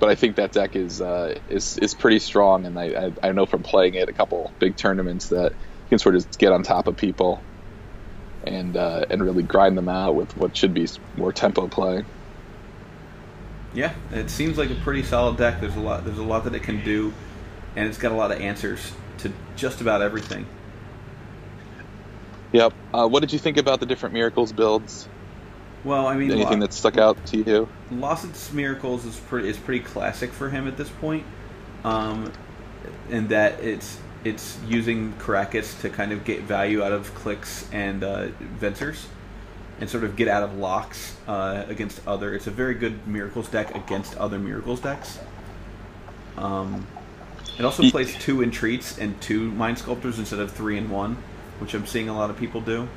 but 0.00 0.08
I 0.08 0.16
think 0.16 0.36
that 0.36 0.50
deck 0.50 0.74
is 0.74 1.00
uh, 1.00 1.38
is 1.48 1.78
is 1.78 1.94
pretty 1.94 2.18
strong, 2.18 2.66
and 2.66 2.76
I, 2.76 2.86
I, 3.22 3.28
I 3.28 3.32
know 3.32 3.46
from 3.46 3.62
playing 3.62 3.94
it 3.94 4.08
a 4.08 4.12
couple 4.12 4.52
big 4.58 4.76
tournaments 4.76 5.28
that 5.28 5.52
you 5.52 5.88
can 5.90 6.00
sort 6.00 6.16
of 6.16 6.36
get 6.36 6.50
on 6.50 6.64
top 6.64 6.88
of 6.88 6.96
people 6.96 7.40
and 8.42 8.76
uh, 8.76 9.04
and 9.10 9.22
really 9.22 9.44
grind 9.44 9.78
them 9.78 9.88
out 9.88 10.16
with 10.16 10.36
what 10.36 10.56
should 10.56 10.74
be 10.74 10.88
more 11.16 11.32
tempo 11.32 11.68
play. 11.68 12.04
Yeah, 13.74 13.94
it 14.12 14.28
seems 14.28 14.58
like 14.58 14.70
a 14.70 14.74
pretty 14.74 15.04
solid 15.04 15.36
deck. 15.36 15.60
There's 15.60 15.76
a 15.76 15.80
lot 15.80 16.04
there's 16.04 16.18
a 16.18 16.24
lot 16.24 16.42
that 16.44 16.54
it 16.56 16.64
can 16.64 16.82
do, 16.82 17.12
and 17.76 17.86
it's 17.86 17.98
got 17.98 18.10
a 18.10 18.16
lot 18.16 18.32
of 18.32 18.40
answers 18.40 18.90
to 19.22 19.32
just 19.56 19.80
about 19.80 20.02
everything. 20.02 20.46
Yep. 22.52 22.72
Uh, 22.92 23.08
what 23.08 23.20
did 23.20 23.32
you 23.32 23.38
think 23.38 23.56
about 23.56 23.80
the 23.80 23.86
different 23.86 24.12
miracles 24.12 24.52
builds? 24.52 25.08
Well, 25.84 26.06
I 26.06 26.16
mean, 26.16 26.30
anything 26.30 26.60
that 26.60 26.72
stuck 26.72 26.98
out 26.98 27.24
to 27.26 27.38
you? 27.38 27.68
Lossett's 27.90 28.52
Miracles 28.52 29.06
is 29.06 29.16
pretty 29.16 29.48
is 29.48 29.56
pretty 29.56 29.82
classic 29.82 30.30
for 30.30 30.50
him 30.50 30.68
at 30.68 30.76
this 30.76 30.90
point, 30.90 31.24
um, 31.84 32.32
in 33.08 33.28
that 33.28 33.60
it's 33.60 33.98
it's 34.22 34.58
using 34.68 35.14
Karakas 35.14 35.80
to 35.80 35.88
kind 35.88 36.12
of 36.12 36.24
get 36.24 36.42
value 36.42 36.82
out 36.82 36.92
of 36.92 37.14
clicks 37.14 37.66
and 37.72 38.04
uh, 38.04 38.28
and 39.80 39.88
sort 39.88 40.04
of 40.04 40.16
get 40.16 40.28
out 40.28 40.42
of 40.42 40.58
locks 40.58 41.16
uh, 41.26 41.64
against 41.68 42.06
other. 42.06 42.34
It's 42.34 42.46
a 42.46 42.50
very 42.50 42.74
good 42.74 43.06
Miracles 43.06 43.48
deck 43.48 43.74
against 43.74 44.14
other 44.18 44.38
Miracles 44.38 44.80
decks. 44.80 45.18
Um, 46.36 46.86
it 47.60 47.66
also 47.66 47.90
plays 47.90 48.16
two 48.16 48.42
Entreats 48.42 48.98
and 48.98 49.20
two 49.20 49.50
Mind 49.50 49.78
Sculptors 49.78 50.18
instead 50.18 50.40
of 50.40 50.50
three 50.50 50.78
and 50.78 50.90
one, 50.90 51.18
which 51.58 51.74
I'm 51.74 51.86
seeing 51.86 52.08
a 52.08 52.16
lot 52.16 52.30
of 52.30 52.38
people 52.38 52.62
do. 52.62 52.88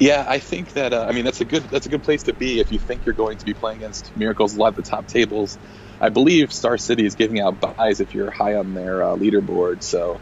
Yeah, 0.00 0.26
I 0.26 0.40
think 0.40 0.72
that 0.72 0.92
uh, 0.92 1.06
I 1.08 1.12
mean 1.12 1.24
that's 1.24 1.40
a 1.40 1.44
good 1.44 1.62
that's 1.70 1.86
a 1.86 1.88
good 1.88 2.02
place 2.02 2.24
to 2.24 2.32
be 2.32 2.58
if 2.58 2.72
you 2.72 2.80
think 2.80 3.06
you're 3.06 3.14
going 3.14 3.38
to 3.38 3.44
be 3.44 3.54
playing 3.54 3.78
against 3.78 4.16
Miracles 4.16 4.56
a 4.56 4.58
lot 4.58 4.70
of 4.70 4.74
the 4.74 4.82
top 4.82 5.06
tables. 5.06 5.58
I 6.00 6.08
believe 6.08 6.52
Star 6.52 6.76
City 6.76 7.06
is 7.06 7.14
giving 7.14 7.38
out 7.38 7.60
buys 7.60 8.00
if 8.00 8.16
you're 8.16 8.32
high 8.32 8.56
on 8.56 8.74
their 8.74 9.04
uh, 9.04 9.14
leaderboard, 9.14 9.84
so 9.84 10.20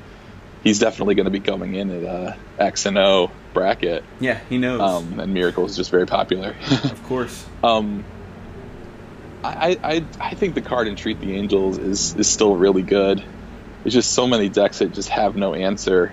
he's 0.62 0.80
definitely 0.80 1.14
going 1.14 1.24
to 1.24 1.30
be 1.30 1.38
going 1.38 1.76
in 1.76 1.90
at 1.90 2.04
uh, 2.04 2.34
X 2.58 2.84
and 2.84 2.98
O 2.98 3.30
bracket. 3.54 4.04
Yeah, 4.20 4.38
he 4.50 4.58
knows. 4.58 4.82
Um, 4.82 5.18
and 5.18 5.32
Miracles 5.32 5.70
is 5.70 5.76
just 5.78 5.90
very 5.90 6.06
popular. 6.06 6.54
of 6.70 7.02
course. 7.04 7.46
Um, 7.64 8.04
I, 9.42 9.78
I 9.82 10.04
I 10.20 10.34
think 10.34 10.54
the 10.54 10.60
card 10.60 10.88
Entreat 10.88 11.20
the 11.20 11.34
Angels 11.34 11.78
is 11.78 12.14
is 12.16 12.28
still 12.28 12.56
really 12.56 12.82
good. 12.82 13.22
It's 13.84 13.94
just 13.94 14.12
so 14.12 14.26
many 14.26 14.48
decks 14.48 14.80
that 14.80 14.92
just 14.92 15.08
have 15.08 15.36
no 15.36 15.54
answer 15.54 16.12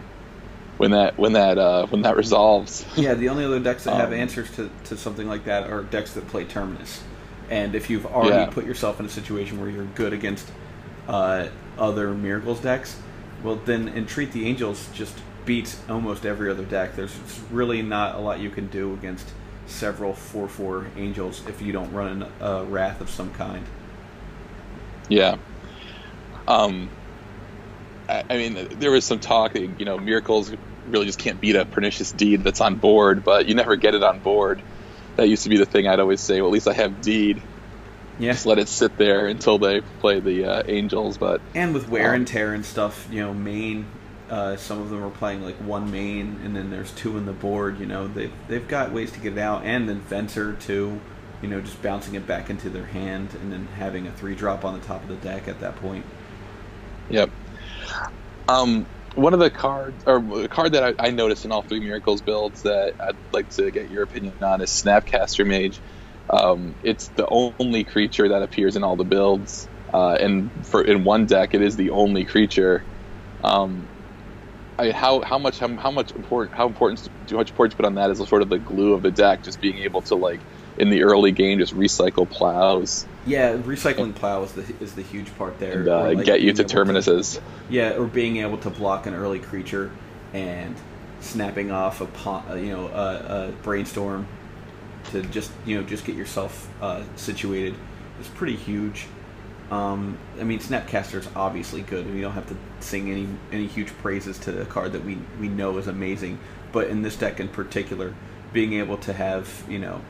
when 0.78 0.92
that 0.92 1.18
when 1.18 1.34
that 1.34 1.58
uh, 1.58 1.88
when 1.88 2.04
that 2.04 2.16
resolves. 2.18 2.86
Yeah, 2.96 3.16
the 3.16 3.30
only 3.30 3.44
other 3.46 3.60
decks 3.60 3.84
that 3.84 3.94
um, 3.94 4.00
have 4.00 4.14
answers 4.14 4.50
to, 4.56 4.70
to 4.86 4.98
something 4.98 5.28
like 5.28 5.46
that 5.46 5.70
are 5.70 5.84
decks 5.84 6.14
that 6.14 6.28
play 6.28 6.46
Terminus. 6.46 7.04
And 7.50 7.76
if 7.76 7.90
you've 7.90 8.06
already 8.06 8.36
yeah. 8.36 8.50
put 8.50 8.66
yourself 8.66 9.00
in 9.00 9.06
a 9.06 9.10
situation 9.10 9.60
where 9.60 9.70
you're 9.70 9.86
good 9.86 10.14
against 10.14 10.50
uh, 11.08 11.48
other 11.78 12.14
Miracles 12.14 12.60
decks, 12.60 13.00
well 13.44 13.56
then 13.56 13.90
Entreat 13.90 14.32
the 14.32 14.46
Angels 14.46 14.88
just 14.94 15.18
beats 15.46 15.82
almost 15.90 16.26
every 16.26 16.50
other 16.50 16.66
deck. 16.66 16.96
There's 16.96 17.18
really 17.52 17.82
not 17.82 18.16
a 18.16 18.20
lot 18.20 18.40
you 18.40 18.50
can 18.50 18.68
do 18.68 18.94
against 18.94 19.30
several 19.68 20.14
four 20.14 20.48
four 20.48 20.88
Angels 20.98 21.44
if 21.48 21.62
you 21.62 21.72
don't 21.72 21.92
run 21.94 22.30
a 22.40 22.64
Wrath 22.64 23.02
of 23.02 23.10
some 23.10 23.34
kind. 23.34 23.66
Yeah. 25.10 25.38
Um, 26.48 26.90
I 28.10 28.38
mean, 28.38 28.80
there 28.80 28.92
was 28.92 29.06
some 29.06 29.20
talk 29.20 29.54
that 29.54 29.80
you 29.80 29.86
know 29.86 29.98
miracles 29.98 30.54
really 30.88 31.06
just 31.06 31.20
can't 31.20 31.40
beat 31.40 31.56
a 31.56 31.66
pernicious 31.66 32.12
deed 32.12 32.44
that's 32.44 32.62
on 32.62 32.76
board, 32.76 33.24
but 33.24 33.48
you 33.48 33.56
never 33.56 33.76
get 33.76 33.96
it 33.96 34.04
on 34.04 34.20
board. 34.20 34.62
That 35.18 35.28
used 35.28 35.44
to 35.44 35.50
be 35.50 35.58
the 35.58 35.66
thing 35.66 35.88
I'd 35.88 36.00
always 36.00 36.22
say. 36.22 36.40
Well, 36.42 36.50
at 36.50 36.54
least 36.54 36.68
I 36.68 36.74
have 36.74 37.02
deed. 37.02 37.42
Yeah. 38.20 38.32
Just 38.32 38.46
let 38.46 38.60
it 38.60 38.68
sit 38.68 38.98
there 38.98 39.28
until 39.28 39.60
they 39.60 39.82
play 40.00 40.20
the 40.20 40.46
uh, 40.46 40.64
angels. 40.68 41.18
But 41.18 41.42
and 41.54 41.74
with 41.74 41.90
wear 41.90 42.10
um, 42.10 42.16
and 42.16 42.28
tear 42.28 42.54
and 42.54 42.66
stuff, 42.66 43.08
you 43.12 43.22
know, 43.22 43.34
main. 43.34 43.86
Uh, 44.30 44.58
some 44.58 44.82
of 44.82 44.90
them 44.90 45.04
are 45.04 45.10
playing 45.10 45.42
like 45.44 45.56
one 45.56 45.90
main, 45.92 46.40
and 46.44 46.56
then 46.56 46.70
there's 46.70 46.92
two 46.92 47.18
in 47.18 47.26
the 47.26 47.34
board. 47.34 47.80
You 47.80 47.86
know, 47.86 48.08
they've 48.08 48.34
they've 48.48 48.68
got 48.68 48.92
ways 48.92 49.12
to 49.12 49.20
get 49.20 49.34
it 49.34 49.40
out, 49.40 49.64
and 49.64 49.88
then 49.88 50.02
Venser 50.02 50.60
too. 50.60 51.00
You 51.42 51.50
know, 51.50 51.62
just 51.62 51.82
bouncing 51.82 52.16
it 52.16 52.26
back 52.26 52.50
into 52.50 52.70
their 52.70 52.86
hand, 52.86 53.30
and 53.42 53.52
then 53.52 53.68
having 53.78 54.08
a 54.08 54.12
three 54.12 54.36
drop 54.36 54.66
on 54.66 54.80
the 54.80 54.86
top 54.86 55.04
of 55.04 55.10
the 55.10 55.16
deck 55.16 55.48
at 55.48 55.60
that 55.60 55.76
point. 55.78 56.06
Yep. 57.10 57.30
Um, 58.50 58.86
one 59.16 59.34
of 59.34 59.40
the 59.40 59.50
cards, 59.50 60.04
or 60.06 60.18
a 60.44 60.48
card 60.48 60.74
that 60.74 60.84
I, 60.84 61.08
I, 61.08 61.12
noticed 61.12 61.44
in 61.44 61.52
all 61.52 61.62
three 61.62 61.80
Miracles 61.80 62.22
builds 62.22 62.64
that 62.64 62.96
I'd 63.00 63.16
like 63.32 63.50
to 63.52 63.72
get 63.72 63.90
your 63.90 64.04
opinion 64.04 64.34
on 64.42 64.62
is 64.62 64.70
Snapcaster 64.70 65.46
Mage. 65.46 65.80
Um, 66.30 66.76
it's 66.84 67.08
the 67.10 67.28
only 67.28 67.84
creature 67.84 68.30
that 68.30 68.44
appears 68.44 68.76
in 68.76 68.84
all 68.84 68.96
the 68.96 69.04
builds, 69.04 69.68
uh, 69.94 70.18
and 70.20 70.52
for 70.66 70.82
in 70.82 71.04
one 71.04 71.26
deck, 71.26 71.54
it 71.54 71.62
is 71.62 71.76
the 71.78 71.92
only 71.92 72.26
creature. 72.26 72.84
Um, 73.44 73.88
I, 74.80 74.92
how 74.92 75.22
how 75.22 75.38
much 75.38 75.60
how, 75.60 75.68
how 75.76 75.92
much 75.92 76.12
important 76.12 76.56
how 76.56 76.68
important 76.68 77.10
how 77.30 77.38
much 77.38 77.50
importance 77.50 77.76
put 77.76 77.86
on 77.86 77.96
that 77.96 78.12
is 78.12 78.20
sort 78.28 78.42
of 78.42 78.50
the 78.50 78.60
glue 78.60 78.94
of 78.94 79.02
the 79.02 79.12
deck, 79.12 79.44
just 79.44 79.60
being 79.60 79.80
able 79.80 80.02
to 80.04 80.16
like 80.16 80.40
in 80.78 80.90
the 80.90 81.04
early 81.04 81.32
game 81.32 81.60
just 81.60 81.76
recycle 81.76 82.30
plows. 82.30 83.06
Yeah, 83.26 83.58
recycling 83.58 84.14
plow 84.16 84.44
is 84.44 84.54
the 84.54 84.76
is 84.80 84.94
the 84.94 85.02
huge 85.02 85.36
part 85.38 85.60
there. 85.60 85.80
And, 85.80 85.88
uh, 85.88 86.04
like 86.14 86.26
get 86.26 86.42
you 86.42 86.54
to 86.54 86.64
terminuses. 86.64 87.36
To, 87.36 87.42
yeah, 87.70 87.98
or 87.98 88.06
being 88.06 88.38
able 88.38 88.58
to 88.60 88.70
block 88.70 89.06
an 89.06 89.14
early 89.14 89.40
creature 89.40 89.92
and 90.34 90.76
snapping 91.20 91.72
off 91.72 92.02
a 92.02 92.30
uh, 92.30 92.56
you 92.56 92.70
know 92.70 92.88
a, 92.88 93.48
a, 93.48 93.52
brainstorm 93.64 94.28
to 95.12 95.24
just 95.24 95.52
you 95.66 95.76
know 95.76 95.84
just 95.84 96.06
get 96.06 96.16
yourself 96.16 96.70
uh, 96.82 97.04
situated 97.16 97.76
is 98.20 98.28
pretty 98.30 98.56
huge. 98.56 99.08
Um, 99.70 100.18
I 100.40 100.44
mean, 100.44 100.60
Snapcaster 100.60 101.20
is 101.20 101.28
obviously 101.36 101.82
good. 101.82 102.12
We 102.14 102.22
don't 102.22 102.34
have 102.34 102.48
to 102.48 102.56
sing 102.80 103.12
any 103.12 103.28
any 103.52 103.68
huge 103.68 103.90
praises 103.98 104.40
to 104.40 104.52
the 104.52 104.66
card 104.66 104.94
that 104.94 105.04
we 105.04 105.18
we 105.40 105.50
know 105.50 105.78
is 105.78 105.88
amazing. 105.88 106.40
But 106.72 106.88
in 106.88 107.02
this 107.02 107.16
deck 107.16 107.40
in 107.40 107.50
particular, 107.50 108.14
being 108.54 108.74
able 108.74 108.98
to 109.00 109.14
have 109.14 109.64
you 109.68 109.80
know 109.80 110.02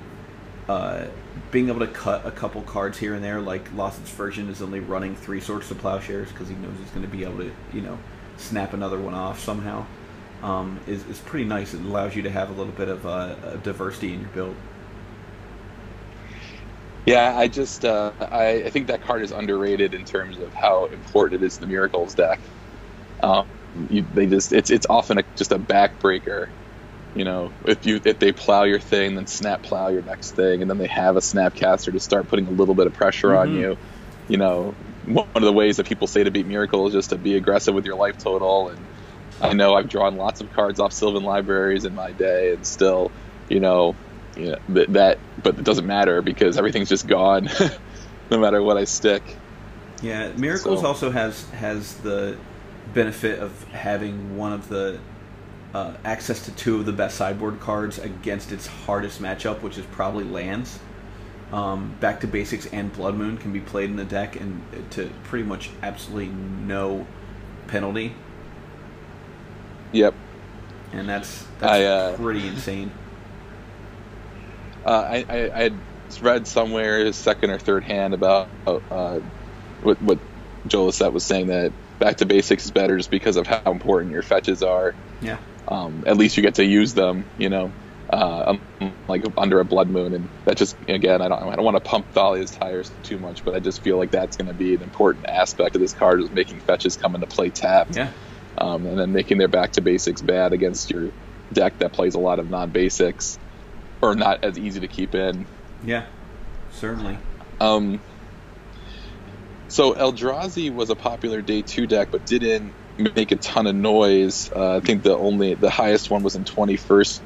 uh, 0.68 1.06
being 1.52 1.70
able 1.70 1.80
to 1.80 1.88
cut 1.88 2.26
a 2.26 2.32
couple 2.32 2.62
cards 2.64 2.98
here 2.98 3.14
and 3.14 3.24
there, 3.24 3.40
like 3.40 3.74
Lossett's 3.74 4.12
version 4.12 4.50
is 4.50 4.62
only 4.62 4.80
running 4.80 5.16
three 5.16 5.40
Swords 5.40 5.72
of 5.72 5.78
Plowshares 5.78 6.32
because 6.32 6.50
he 6.50 6.56
knows 6.56 6.74
he's 6.78 6.90
going 6.90 7.06
to 7.06 7.08
be 7.08 7.24
able 7.24 7.38
to, 7.38 7.52
you 7.74 7.82
know, 7.82 7.98
snap 8.36 8.74
another 8.74 9.00
one 9.00 9.14
off 9.14 9.40
somehow. 9.40 9.86
Um, 10.44 10.80
is 10.86 11.04
is 11.08 11.20
pretty 11.20 11.46
nice. 11.46 11.74
It 11.74 11.82
allows 11.82 12.16
you 12.16 12.22
to 12.24 12.30
have 12.30 12.50
a 12.50 12.54
little 12.54 12.74
bit 12.74 12.90
of 12.90 13.06
uh, 13.08 13.56
diversity 13.58 14.14
in 14.14 14.22
your 14.22 14.30
build. 14.30 14.56
Yeah, 17.08 17.36
I 17.36 17.48
just 17.48 17.84
uh, 17.86 18.12
I, 18.20 18.64
I, 18.66 18.70
think 18.70 18.88
that 18.88 19.02
card 19.02 19.24
is 19.24 19.32
underrated 19.32 19.96
in 19.96 20.06
terms 20.06 20.38
of 20.38 20.54
how 20.54 20.86
important 20.86 21.42
it 21.42 21.46
is 21.46 21.56
to 21.56 21.62
the 21.62 21.68
Miracles 21.68 22.14
deck. 22.14 22.40
Um, 23.24 23.48
you, 23.90 24.06
they 24.14 24.28
just 24.28 24.54
it's 24.54 24.70
it's 24.70 24.86
often 24.90 25.18
a, 25.18 25.24
just 25.36 25.52
a 25.52 25.58
backbreaker 25.58 26.50
you 27.18 27.24
know, 27.24 27.52
if 27.66 27.86
you 27.88 28.00
if 28.06 28.20
they 28.20 28.32
plow 28.32 28.64
your 28.64 28.80
thing, 28.80 29.16
then 29.16 29.26
snap 29.26 29.64
plow 29.64 29.88
your 29.88 30.04
next 30.04 30.32
thing, 30.32 30.62
and 30.62 30.70
then 30.70 30.78
they 30.78 30.88
have 30.88 31.18
a 31.18 31.20
snapcaster 31.20 31.92
to 31.92 32.00
start 32.00 32.28
putting 32.28 32.46
a 32.46 32.52
little 32.52 32.76
bit 32.76 32.86
of 32.86 32.94
pressure 32.94 33.30
mm-hmm. 33.30 33.52
on 33.52 33.56
you. 33.56 33.78
You 34.28 34.38
know, 34.38 34.76
one 35.06 35.28
of 35.34 35.42
the 35.42 35.52
ways 35.52 35.78
that 35.78 35.88
people 35.88 36.06
say 36.06 36.24
to 36.24 36.30
beat 36.30 36.46
Miracle 36.46 36.86
is 36.86 36.94
just 36.94 37.10
to 37.10 37.18
be 37.18 37.36
aggressive 37.36 37.74
with 37.74 37.86
your 37.86 37.96
life 37.96 38.20
total. 38.20 38.70
And 38.70 38.86
I 39.42 39.54
know 39.54 39.74
I've 39.74 39.90
drawn 39.90 40.16
lots 40.18 40.42
of 40.42 40.54
cards 40.54 40.80
off 40.80 40.94
Sylvan 40.94 41.24
libraries 41.24 41.86
in 41.86 41.96
my 41.96 42.12
day, 42.12 42.54
and 42.54 42.66
still, 42.66 43.12
you 43.50 43.60
know, 43.60 43.96
you 44.38 44.52
know 44.52 44.58
that, 44.70 44.94
that 44.94 45.20
but 45.44 45.58
it 45.58 45.64
doesn't 45.64 45.88
matter 45.88 46.22
because 46.22 46.58
everything's 46.58 46.90
just 46.90 47.08
gone, 47.08 47.50
no 48.30 48.40
matter 48.40 48.62
what 48.62 48.78
I 48.78 48.84
stick. 48.84 49.24
Yeah, 50.02 50.32
Miracles 50.34 50.82
so. 50.82 50.88
also 50.88 51.12
has 51.12 51.50
has 51.52 51.96
the 51.98 52.38
benefit 52.94 53.40
of 53.40 53.64
having 53.66 54.38
one 54.38 54.54
of 54.54 54.70
the 54.70 55.00
uh, 55.74 55.94
access 56.06 56.46
to 56.46 56.52
two 56.52 56.78
of 56.78 56.86
the 56.86 56.94
best 56.94 57.18
sideboard 57.18 57.60
cards 57.60 58.00
against 58.00 58.52
its 58.52 58.68
hardest 58.68 59.22
matchup, 59.22 59.62
which 59.62 59.78
is 59.78 59.86
probably 59.88 60.24
lands. 60.24 60.80
Um, 61.52 61.96
Back 62.00 62.22
to 62.22 62.28
Basics 62.28 62.66
and 62.68 62.92
Blood 62.92 63.16
Moon 63.16 63.38
can 63.38 63.54
be 63.54 63.62
played 63.62 63.90
in 63.90 63.96
the 63.96 64.06
deck 64.06 64.36
and 64.36 64.62
to 64.92 65.10
pretty 65.24 65.46
much 65.46 65.70
absolutely 65.82 66.28
no 66.28 67.08
penalty. 67.68 68.14
Yep. 69.94 70.14
And 70.92 71.08
that's, 71.08 71.46
that's 71.60 71.72
I, 71.72 71.84
uh, 71.84 72.16
pretty 72.18 72.48
insane. 72.48 72.92
Uh, 74.88 75.08
I, 75.12 75.26
I, 75.30 75.52
I 75.54 75.64
had 75.64 75.84
read 76.22 76.48
somewhere 76.48 77.14
second 77.14 77.52
or 77.52 77.60
third 77.60 77.84
hand 77.86 78.16
about 78.16 78.54
uh, 78.68 79.20
what 79.82 80.02
what 80.02 80.20
Joe 80.68 80.86
Lossett 80.86 81.14
was 81.14 81.26
saying 81.26 81.48
that 81.48 81.76
back 82.00 82.18
to 82.18 82.26
basics 82.26 82.66
is 82.66 82.72
better 82.72 82.98
just 82.98 83.12
because 83.12 83.38
of 83.38 83.48
how 83.48 83.62
important 83.66 84.14
your 84.14 84.24
fetches 84.24 84.64
are. 84.64 84.98
Yeah. 85.22 85.40
Um, 85.68 86.04
at 86.08 86.18
least 86.18 86.38
you 86.38 86.44
get 86.44 86.56
to 86.56 86.66
use 86.66 86.94
them, 86.94 87.28
you 87.38 87.50
know, 87.50 87.76
uh, 88.12 88.56
um, 88.82 88.98
like 89.10 89.24
under 89.38 89.60
a 89.60 89.66
blood 89.66 89.90
moon, 89.90 90.14
and 90.14 90.30
that 90.46 90.58
just 90.58 90.78
again, 90.88 91.22
I 91.22 91.28
don't 91.28 91.44
I 91.52 91.56
don't 91.58 91.66
want 91.66 91.76
to 91.78 91.82
pump 91.90 92.08
Thalia's 92.14 92.52
tires 92.52 92.98
too 93.04 93.20
much, 93.20 93.44
but 93.44 93.56
I 93.56 93.60
just 93.60 93.84
feel 93.84 93.98
like 93.98 94.12
that's 94.12 94.38
going 94.38 94.48
to 94.48 94.54
be 94.54 94.76
an 94.76 94.82
important 94.84 95.26
aspect 95.30 95.76
of 95.76 95.82
this 95.82 95.94
card 95.94 96.22
is 96.22 96.32
making 96.32 96.62
fetches 96.62 96.96
come 96.98 97.16
into 97.16 97.28
play 97.28 97.52
tapped, 97.52 97.98
Yeah. 97.98 98.14
um, 98.58 98.86
and 98.86 98.98
then 98.98 99.12
making 99.12 99.40
their 99.40 99.50
back 99.50 99.74
to 99.74 99.82
basics 99.82 100.22
bad 100.22 100.54
against 100.54 100.90
your 100.92 101.12
deck 101.54 101.80
that 101.80 101.94
plays 101.94 102.16
a 102.16 102.20
lot 102.20 102.40
of 102.40 102.50
non 102.50 102.72
basics 102.72 103.40
or 104.02 104.16
not 104.16 104.44
as 104.44 104.58
easy 104.58 104.80
to 104.80 104.88
keep 104.88 105.16
in. 105.16 105.46
Yeah. 105.84 106.06
Certainly. 106.72 107.18
Um, 107.60 108.00
so 109.68 109.94
Eldrazi 109.94 110.74
was 110.74 110.90
a 110.90 110.96
popular 110.96 111.42
day 111.42 111.62
two 111.62 111.88
deck, 111.88 112.10
but 112.12 112.26
didn't 112.26 112.74
make 113.16 113.32
a 113.32 113.36
ton 113.36 113.68
of 113.68 113.76
noise. 113.76 114.52
Uh, 114.52 114.78
I 114.78 114.80
think 114.80 115.04
the 115.04 115.16
only 115.16 115.54
the 115.56 115.70
highest 115.70 116.10
one 116.10 116.24
was 116.24 116.36
in 116.36 116.46
twenty 116.46 116.78
first 116.78 117.22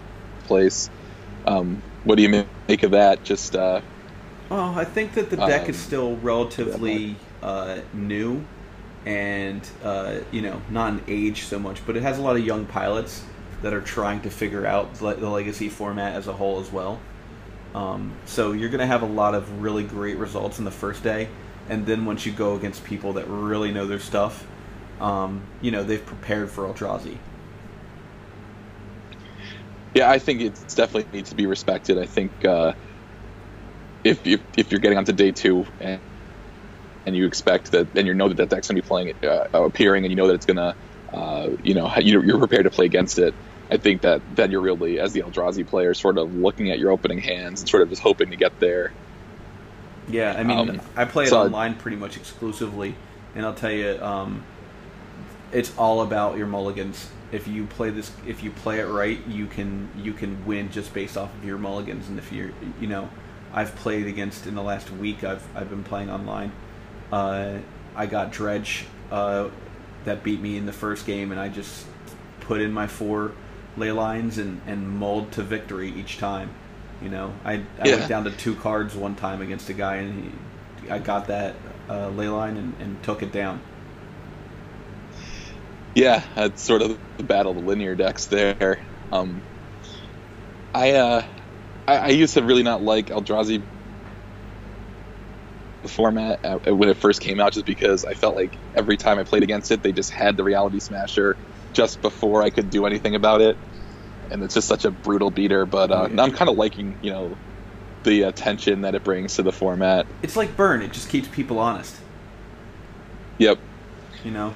place. 0.45 0.89
Um, 1.45 1.81
what 2.03 2.15
do 2.15 2.23
you 2.23 2.29
ma- 2.29 2.43
make 2.67 2.83
of 2.83 2.91
that? 2.91 3.23
Just 3.23 3.55
uh, 3.55 3.81
Well, 4.49 4.77
I 4.77 4.85
think 4.85 5.13
that 5.15 5.29
the 5.29 5.37
deck 5.37 5.63
Um, 5.63 5.69
is 5.69 5.79
still 5.79 6.15
relatively 6.17 7.15
uh, 7.41 7.79
new, 7.93 8.43
and 9.05 9.67
uh, 9.83 10.19
you 10.31 10.41
know, 10.41 10.61
not 10.69 10.93
in 10.93 11.03
age 11.07 11.43
so 11.43 11.59
much, 11.59 11.85
but 11.85 11.95
it 11.97 12.03
has 12.03 12.17
a 12.17 12.21
lot 12.21 12.35
of 12.35 12.45
young 12.45 12.65
pilots 12.65 13.23
that 13.61 13.73
are 13.73 13.81
trying 13.81 14.21
to 14.21 14.29
figure 14.29 14.65
out 14.65 14.95
the 14.95 15.29
legacy 15.29 15.69
format 15.69 16.15
as 16.15 16.27
a 16.27 16.33
whole 16.33 16.59
as 16.59 16.71
well. 16.71 16.99
Um, 17.75 18.13
so 18.25 18.51
you're 18.51 18.69
going 18.69 18.79
to 18.79 18.85
have 18.85 19.01
a 19.01 19.07
lot 19.07 19.35
of 19.35 19.61
really 19.61 19.83
great 19.83 20.17
results 20.17 20.59
in 20.59 20.65
the 20.65 20.71
first 20.71 21.03
day, 21.03 21.29
and 21.69 21.85
then 21.85 22.05
once 22.05 22.25
you 22.25 22.31
go 22.33 22.55
against 22.55 22.83
people 22.83 23.13
that 23.13 23.27
really 23.27 23.71
know 23.71 23.87
their 23.87 23.99
stuff, 23.99 24.45
um, 24.99 25.49
you 25.61 25.71
know 25.71 25.83
they've 25.83 26.05
prepared 26.05 26.51
for 26.51 26.65
Eldrazi. 26.65 27.19
yeah, 29.93 30.09
I 30.09 30.19
think 30.19 30.41
it 30.41 30.53
definitely 30.75 31.07
needs 31.11 31.29
to 31.29 31.35
be 31.35 31.45
respected. 31.47 31.97
I 31.97 32.05
think 32.05 32.45
uh, 32.45 32.73
if, 34.03 34.25
if 34.25 34.41
if 34.57 34.71
you're 34.71 34.79
getting 34.79 34.97
onto 34.97 35.13
day 35.13 35.31
two 35.31 35.65
and 35.79 36.01
and 37.05 37.15
you 37.15 37.25
expect 37.25 37.71
that, 37.71 37.89
and 37.95 38.07
you 38.07 38.13
know 38.13 38.29
that 38.29 38.37
that 38.37 38.49
deck's 38.49 38.67
gonna 38.67 38.81
be 38.81 38.87
playing, 38.87 39.13
uh, 39.23 39.47
appearing, 39.53 40.05
and 40.05 40.11
you 40.11 40.15
know 40.15 40.27
that 40.27 40.35
it's 40.35 40.45
gonna, 40.45 40.75
uh, 41.13 41.49
you 41.63 41.73
know, 41.73 41.93
you're 41.97 42.39
prepared 42.39 42.65
to 42.65 42.71
play 42.71 42.85
against 42.85 43.19
it. 43.19 43.35
I 43.71 43.77
think 43.77 44.01
that 44.01 44.21
that 44.35 44.51
you're 44.51 44.61
really, 44.61 44.99
as 44.99 45.13
the 45.13 45.21
Eldrazi 45.21 45.65
player, 45.65 45.93
sort 45.93 46.17
of 46.17 46.35
looking 46.35 46.69
at 46.71 46.77
your 46.77 46.91
opening 46.91 47.19
hands 47.19 47.61
and 47.61 47.69
sort 47.69 47.83
of 47.83 47.89
just 47.89 48.01
hoping 48.01 48.31
to 48.31 48.35
get 48.35 48.59
there. 48.59 48.91
Yeah, 50.09 50.35
I 50.37 50.43
mean, 50.43 50.69
Um, 50.69 50.81
I 50.97 51.05
play 51.05 51.23
it 51.25 51.29
so- 51.29 51.43
online 51.43 51.75
pretty 51.75 51.95
much 51.97 52.17
exclusively, 52.17 52.95
and 53.33 53.45
I'll 53.45 53.53
tell 53.53 53.71
you, 53.71 53.97
um, 54.01 54.43
it's 55.53 55.71
all 55.77 56.01
about 56.01 56.37
your 56.37 56.47
mulligans. 56.47 57.07
If 57.31 57.47
you 57.47 57.65
play 57.65 57.91
this, 57.91 58.11
if 58.27 58.43
you 58.43 58.51
play 58.51 58.79
it 58.79 58.87
right, 58.87 59.19
you 59.25 59.45
can 59.45 59.89
you 59.97 60.11
can 60.11 60.45
win 60.45 60.69
just 60.69 60.93
based 60.93 61.17
off 61.17 61.33
of 61.33 61.45
your 61.45 61.57
mulligans. 61.57 62.09
And 62.09 62.19
if 62.19 62.31
you're, 62.33 62.51
you 62.81 62.87
know, 62.87 63.07
I've 63.53 63.73
played 63.77 64.05
against 64.07 64.47
in 64.47 64.55
the 64.55 64.61
last 64.61 64.91
week. 64.91 65.23
I've 65.23 65.43
I've 65.55 65.69
been 65.69 65.83
playing 65.83 66.09
online. 66.09 66.51
Uh, 67.11 67.59
I 67.95 68.05
got 68.05 68.31
Dredge 68.31 68.85
uh, 69.11 69.47
that 70.03 70.23
beat 70.23 70.41
me 70.41 70.57
in 70.57 70.65
the 70.65 70.73
first 70.73 71.05
game, 71.05 71.31
and 71.31 71.39
I 71.39 71.47
just 71.47 71.85
put 72.41 72.59
in 72.59 72.73
my 72.73 72.87
four 72.87 73.31
ley 73.77 73.91
lines 73.91 74.37
and 74.37 74.61
and 74.67 74.89
mold 74.89 75.31
to 75.33 75.43
victory 75.43 75.91
each 75.91 76.17
time. 76.17 76.49
You 77.01 77.09
know, 77.09 77.33
I 77.45 77.63
I 77.79 77.87
Yeah. 77.87 77.89
went 77.89 78.07
down 78.07 78.23
to 78.25 78.31
two 78.31 78.55
cards 78.55 78.95
one 78.95 79.15
time 79.15 79.41
against 79.41 79.69
a 79.69 79.73
guy, 79.73 79.97
and 79.97 80.39
he, 80.81 80.89
I 80.89 80.99
got 80.99 81.27
that 81.27 81.55
uh, 81.89 82.09
ley 82.09 82.27
line 82.29 82.57
and, 82.57 82.73
and 82.79 83.03
took 83.03 83.23
it 83.23 83.31
down. 83.31 83.61
Yeah, 85.95 86.23
that's 86.35 86.63
sort 86.63 86.81
of 86.81 86.99
the 87.17 87.23
battle 87.23 87.51
of 87.51 87.57
the 87.57 87.63
linear 87.63 87.95
decks 87.95 88.27
there. 88.27 88.85
Um, 89.11 89.43
I, 90.73 90.91
uh, 90.93 91.23
I 91.87 91.97
I 91.97 92.07
used 92.09 92.35
to 92.35 92.43
really 92.43 92.63
not 92.63 92.81
like 92.81 93.07
Eldrazi 93.07 93.67
the 95.83 95.89
format 95.89 96.39
uh, 96.43 96.57
when 96.75 96.89
it 96.89 96.97
first 96.97 97.21
came 97.21 97.39
out, 97.39 97.53
just 97.53 97.65
because 97.65 98.05
I 98.05 98.13
felt 98.13 98.35
like 98.35 98.59
every 98.75 98.97
time 98.97 99.17
I 99.17 99.23
played 99.23 99.43
against 99.43 99.71
it, 99.71 99.81
they 99.81 99.91
just 99.91 100.11
had 100.11 100.37
the 100.37 100.43
Reality 100.43 100.79
Smasher 100.79 101.37
just 101.73 102.01
before 102.01 102.41
I 102.43 102.49
could 102.49 102.69
do 102.69 102.85
anything 102.85 103.15
about 103.15 103.41
it, 103.41 103.57
and 104.29 104.43
it's 104.43 104.53
just 104.53 104.67
such 104.67 104.85
a 104.85 104.91
brutal 104.91 105.29
beater. 105.31 105.65
But 105.65 105.91
uh, 105.91 105.95
Oh, 106.09 106.13
yeah. 106.13 106.21
I'm 106.23 106.31
kind 106.31 106.49
of 106.49 106.57
liking, 106.57 106.97
you 107.01 107.11
know, 107.11 107.35
the 108.03 108.23
attention 108.23 108.81
that 108.81 108.95
it 108.95 109.03
brings 109.03 109.35
to 109.35 109.43
the 109.43 109.51
format. 109.51 110.05
It's 110.23 110.35
like 110.35 110.55
Burn; 110.57 110.81
it 110.81 110.91
just 110.91 111.09
keeps 111.09 111.27
people 111.27 111.59
honest. 111.59 111.95
Yep. 113.37 113.59
You 114.23 114.31
know, 114.31 114.53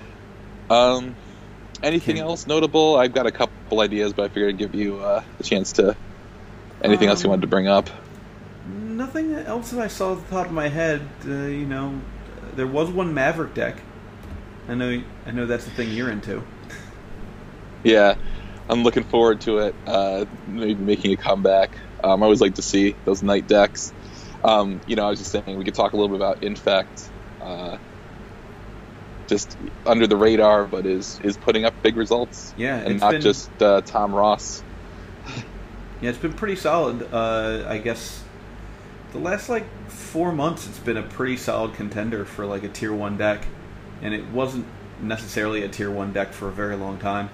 Um, 0.69 1.15
anything 1.82 2.17
Can- 2.17 2.25
else 2.25 2.45
notable? 2.47 2.95
I've 2.97 3.13
got 3.13 3.25
a 3.25 3.32
couple 3.32 3.80
ideas, 3.82 4.13
but 4.13 4.25
I 4.25 4.28
figured 4.30 4.49
I'd 4.49 4.58
give 4.58 4.75
you 4.75 4.99
uh, 4.99 5.23
a 5.39 5.43
chance 5.43 5.71
to. 5.73 5.95
Anything 6.84 7.08
else 7.10 7.23
you 7.23 7.28
Um, 7.28 7.32
wanted 7.32 7.41
to 7.41 7.47
bring 7.47 7.67
up? 7.67 7.89
nothing 8.67 9.34
else 9.34 9.71
that 9.71 9.80
I 9.82 9.88
saw 9.88 10.13
at 10.13 10.23
the 10.28 10.36
top 10.36 10.45
of 10.47 10.51
my 10.54 10.69
head. 10.69 11.01
Uh, 11.28 11.32
you 11.47 11.65
know, 11.65 11.99
there 12.56 12.65
was 12.67 12.89
one 12.89 13.13
Maverick 13.13 13.54
deck. 13.54 13.75
I 14.69 14.73
know, 14.73 15.01
I 15.25 15.32
know 15.32 15.45
that's 15.45 15.65
the 15.65 15.71
thing 15.71 15.91
you're 15.91 16.10
into. 16.10 16.41
Yeah, 17.86 18.15
I'm 18.69 18.84
looking 18.84 19.04
forward 19.04 19.41
to 19.41 19.60
it. 19.60 19.76
Uh, 19.88 20.26
maybe 20.48 20.76
making 20.76 21.13
a 21.13 21.17
comeback. 21.17 21.71
Um, 22.04 22.21
I 22.21 22.26
always 22.26 22.41
like 22.41 22.56
to 22.56 22.62
see 22.62 22.95
those 23.06 23.24
night 23.24 23.48
decks. 23.48 23.93
Um, 24.43 24.82
you 24.88 24.95
know, 24.95 25.06
I 25.06 25.10
was 25.12 25.19
just 25.19 25.32
saying 25.32 25.58
we 25.58 25.63
could 25.63 25.76
talk 25.76 25.93
a 25.93 25.95
little 25.95 26.10
bit 26.10 26.17
about 26.17 26.43
Infect. 26.43 27.10
Uh, 27.41 27.78
just 29.28 29.58
under 29.86 30.06
the 30.08 30.15
radar, 30.17 30.65
but 30.65 30.86
is 30.86 31.19
is 31.24 31.36
putting 31.38 31.65
up 31.65 31.74
big 31.82 31.95
results, 31.95 32.54
Yeah, 32.58 32.78
and 32.78 33.00
not 33.00 33.12
been- 33.12 33.21
just 33.21 33.50
uh, 33.62 33.82
Tom 33.82 34.13
Ross. 34.13 34.63
Yeah, 36.02 36.10
it's 36.10 36.19
been 36.19 36.34
pretty 36.34 36.58
solid. 36.58 37.08
Uh, 37.12 37.65
I 37.69 37.78
guess 37.78 38.21
the 39.13 39.17
last 39.17 39.48
like 39.48 39.63
four 39.89 40.34
months, 40.34 40.67
it's 40.67 40.78
been 40.78 40.98
a 40.98 41.02
pretty 41.02 41.38
solid 41.38 41.74
contender 41.74 42.26
for 42.26 42.45
like 42.45 42.63
a 42.63 42.67
tier 42.67 42.93
one 42.93 43.17
deck, 43.17 43.45
and 44.02 44.13
it 44.13 44.26
wasn't 44.28 44.65
necessarily 45.02 45.63
a 45.63 45.69
tier 45.69 45.89
one 45.89 46.12
deck 46.12 46.34
for 46.34 46.50
a 46.50 46.52
very 46.52 46.76
long 46.76 46.98
time. 47.00 47.30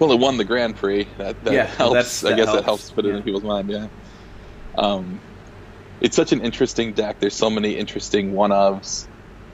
Well, 0.00 0.12
it 0.12 0.18
won 0.18 0.38
the 0.38 0.44
Grand 0.44 0.76
Prix. 0.76 1.06
That, 1.18 1.44
that 1.44 1.52
Yeah, 1.52 1.66
helps. 1.66 2.24
I 2.24 2.34
guess 2.34 2.46
helps, 2.46 2.52
that 2.52 2.64
helps 2.64 2.90
put 2.90 3.04
it 3.04 3.10
yeah. 3.10 3.16
in 3.18 3.22
people's 3.22 3.44
mind. 3.44 3.70
Yeah. 3.70 3.88
Um, 4.76 5.20
it's 6.00 6.16
such 6.16 6.32
an 6.32 6.40
interesting 6.40 6.94
deck. 6.94 7.20
There's 7.20 7.36
so 7.36 7.50
many 7.50 7.76
interesting 7.76 8.32
one 8.32 8.50
ofs, 8.50 9.06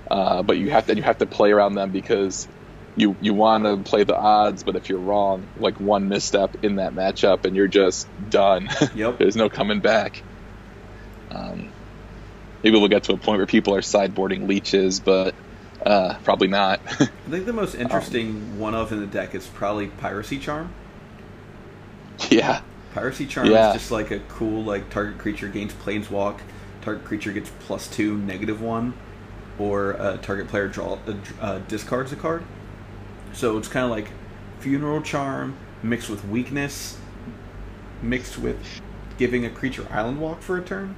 uh, 0.09 0.43
but 0.45 0.57
you 0.57 0.71
have 0.71 0.87
to 0.87 0.97
you 0.97 1.03
have 1.03 1.19
to 1.19 1.27
play 1.27 1.51
around 1.51 1.75
them 1.75 1.91
because 1.91 2.49
you 2.95 3.17
you 3.21 3.35
want 3.35 3.65
to 3.65 3.79
play 3.79 4.05
the 4.05 4.17
odds. 4.17 4.63
But 4.63 4.77
if 4.77 4.89
you're 4.89 5.01
wrong, 5.01 5.51
like 5.57 5.81
one 5.81 6.09
misstep 6.09 6.59
in 6.63 6.77
that 6.77 6.95
matchup, 6.95 7.45
and 7.45 7.57
you're 7.57 7.67
just 7.69 8.09
done. 8.31 8.69
Yep. 8.95 9.19
There's 9.19 9.37
no 9.37 9.49
coming 9.51 9.81
back. 9.81 10.23
Um, 11.29 11.75
maybe 12.63 12.79
we'll 12.79 12.89
get 12.89 13.05
to 13.05 13.15
a 13.15 13.19
point 13.19 13.39
where 13.39 13.47
people 13.47 13.75
are 13.75 13.81
sideboarding 13.81 14.47
leeches, 14.47 15.01
but 15.01 15.35
uh, 15.87 16.19
probably 16.25 16.49
not. 16.49 16.81
I 17.27 17.31
think 17.31 17.47
the 17.47 17.53
most 17.53 17.75
interesting 17.75 18.59
one 18.59 18.75
of 18.75 18.93
in 18.93 19.01
the 19.01 19.07
deck 19.07 19.35
is 19.35 19.47
probably 19.47 19.89
Piracy 19.89 20.39
Charm. 20.39 20.73
yeah. 22.31 22.63
Piracy 22.93 23.27
Charm 23.27 23.51
Yeah. 23.51 23.69
is 23.69 23.73
just 23.75 23.91
like 23.91 24.11
a 24.11 24.21
cool 24.21 24.65
like 24.65 24.89
target 24.91 25.19
creature 25.19 25.49
gains 25.49 25.73
planeswalk, 25.75 26.41
target 26.83 27.05
creature 27.05 27.33
gets 27.33 27.51
plus 27.61 27.89
two, 27.89 28.17
negative 28.19 28.61
one, 28.63 28.95
or 29.59 30.01
uh, 30.01 30.17
target 30.19 30.49
player 30.49 30.69
draw 30.69 30.99
uh, 31.07 31.15
uh, 31.41 31.59
discards 31.69 32.13
a 32.13 32.17
card. 32.17 32.45
So 33.33 33.59
it's 33.59 33.69
kind 33.69 33.85
of 33.85 33.91
like 33.91 34.11
funeral 34.61 35.03
charm 35.03 35.57
mixed 35.83 36.09
with 36.09 36.25
weakness, 36.25 36.97
mixed 38.03 38.39
with 38.39 38.59
giving 39.19 39.45
a 39.45 39.51
creature 39.51 39.87
island 39.91 40.21
walk 40.21 40.43
for 40.43 40.57
a 40.59 40.63
turn. 40.63 40.97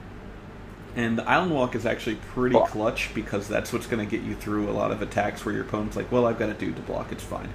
And 0.97 1.17
the 1.19 1.29
island 1.29 1.53
walk 1.53 1.75
is 1.75 1.87
actually 1.87 2.17
pretty 2.35 2.57
Oh. 2.57 2.65
clutch 2.65 3.11
because 3.15 3.47
that's 3.47 3.73
what's 3.73 3.87
going 3.87 4.05
to 4.05 4.11
get 4.17 4.27
you 4.27 4.35
through 4.35 4.69
a 4.69 4.73
lot 4.73 4.91
of 4.91 5.01
attacks 5.03 5.45
where 5.45 5.55
your 5.55 5.65
opponent's 5.65 5.97
like, 5.97 6.11
"Well, 6.11 6.27
I've 6.27 6.39
got 6.39 6.49
a 6.49 6.55
dude 6.55 6.77
to 6.77 6.83
block. 6.83 7.13
It's 7.13 7.23
fine." 7.23 7.49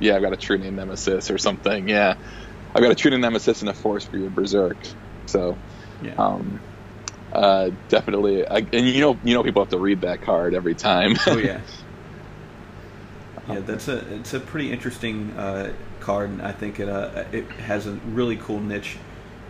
Yeah, 0.00 0.16
I've 0.16 0.22
got 0.22 0.32
a 0.32 0.36
True 0.36 0.58
Name 0.58 0.76
Nemesis 0.76 1.30
or 1.30 1.38
something. 1.38 1.88
Yeah, 1.88 2.14
I've 2.74 2.82
got 2.82 2.90
a 2.90 2.94
True 2.94 3.10
Name 3.10 3.20
Nemesis 3.20 3.60
and 3.62 3.70
a 3.70 3.74
Force 3.74 4.04
for 4.04 4.18
your 4.18 4.30
Berserk. 4.30 4.76
So, 5.26 5.56
Yeah. 6.02 6.14
um, 6.18 6.60
uh, 7.32 7.70
definitely. 7.88 8.46
I, 8.46 8.58
and 8.58 8.86
you 8.88 9.00
know, 9.00 9.18
you 9.24 9.34
know, 9.34 9.42
people 9.42 9.62
have 9.62 9.70
to 9.70 9.78
read 9.78 10.00
that 10.02 10.22
card 10.22 10.54
every 10.54 10.74
time. 10.74 11.16
oh 11.26 11.36
yeah. 11.38 11.60
Yeah, 13.48 13.60
that's 13.60 13.86
a 13.86 13.98
it's 14.14 14.34
a 14.34 14.40
pretty 14.40 14.72
interesting 14.72 15.30
uh, 15.38 15.72
card, 16.00 16.30
and 16.30 16.42
I 16.42 16.50
think 16.50 16.80
it 16.80 16.88
uh, 16.88 17.24
it 17.30 17.48
has 17.52 17.86
a 17.86 17.92
really 17.92 18.36
cool 18.36 18.58
niche 18.58 18.96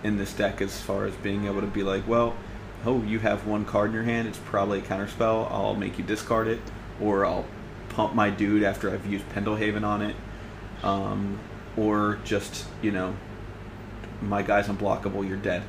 in 0.02 0.18
this 0.18 0.34
deck 0.34 0.60
as 0.60 0.78
far 0.82 1.06
as 1.06 1.14
being 1.16 1.46
able 1.46 1.62
to 1.62 1.66
be 1.66 1.82
like, 1.82 2.06
well, 2.06 2.34
oh, 2.86 3.02
you 3.02 3.18
have 3.18 3.46
one 3.46 3.64
card 3.64 3.88
in 3.88 3.94
your 3.94 4.04
hand, 4.04 4.28
it's 4.28 4.38
probably 4.38 4.78
a 4.78 4.82
counterspell. 4.82 5.50
I'll 5.50 5.74
make 5.74 5.98
you 5.98 6.04
discard 6.04 6.48
it, 6.48 6.60
or 7.00 7.26
I'll 7.26 7.44
pump 7.90 8.14
my 8.14 8.30
dude 8.30 8.62
after 8.62 8.90
I've 8.90 9.06
used 9.06 9.28
Pendelhaven 9.30 9.84
on 9.84 10.02
it, 10.02 10.16
um, 10.82 11.38
or 11.76 12.18
just 12.24 12.66
you 12.82 12.92
know 12.92 13.16
my 14.22 14.42
guy's 14.42 14.68
unblockable, 14.68 15.26
you're 15.26 15.36
dead. 15.36 15.62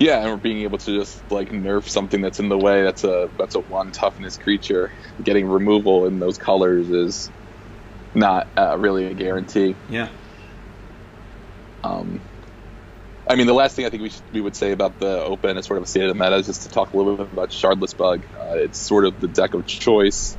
Yeah, 0.00 0.20
and 0.20 0.30
we're 0.30 0.36
being 0.36 0.62
able 0.62 0.78
to 0.78 0.96
just 0.96 1.28
like 1.30 1.50
nerf 1.50 1.88
something 1.88 2.20
that's 2.20 2.38
in 2.38 2.48
the 2.48 2.58
way. 2.58 2.82
That's 2.82 3.04
a 3.04 3.28
that's 3.36 3.54
a 3.54 3.60
one 3.60 3.90
toughness 3.90 4.36
creature. 4.36 4.92
Getting 5.22 5.46
removal 5.48 6.06
in 6.06 6.20
those 6.20 6.38
colors 6.38 6.88
is 6.90 7.30
not 8.14 8.46
uh, 8.56 8.76
really 8.78 9.06
a 9.06 9.14
guarantee. 9.14 9.74
Yeah. 9.88 10.08
Um, 11.82 12.20
I 13.28 13.36
mean, 13.36 13.46
the 13.46 13.54
last 13.54 13.76
thing 13.76 13.84
I 13.84 13.90
think 13.90 14.02
we 14.02 14.08
should, 14.08 14.22
we 14.32 14.40
would 14.40 14.56
say 14.56 14.72
about 14.72 14.98
the 14.98 15.22
Open 15.22 15.56
as 15.58 15.66
sort 15.66 15.76
of 15.76 15.82
a 15.82 15.86
state 15.86 16.04
of 16.04 16.08
the 16.08 16.14
meta 16.14 16.36
is 16.36 16.46
just 16.46 16.62
to 16.62 16.70
talk 16.70 16.92
a 16.92 16.96
little 16.96 17.16
bit 17.16 17.32
about 17.32 17.50
Shardless 17.50 17.96
Bug. 17.96 18.24
Uh, 18.34 18.54
it's 18.56 18.78
sort 18.78 19.04
of 19.04 19.20
the 19.20 19.28
deck 19.28 19.54
of 19.54 19.66
choice 19.66 20.38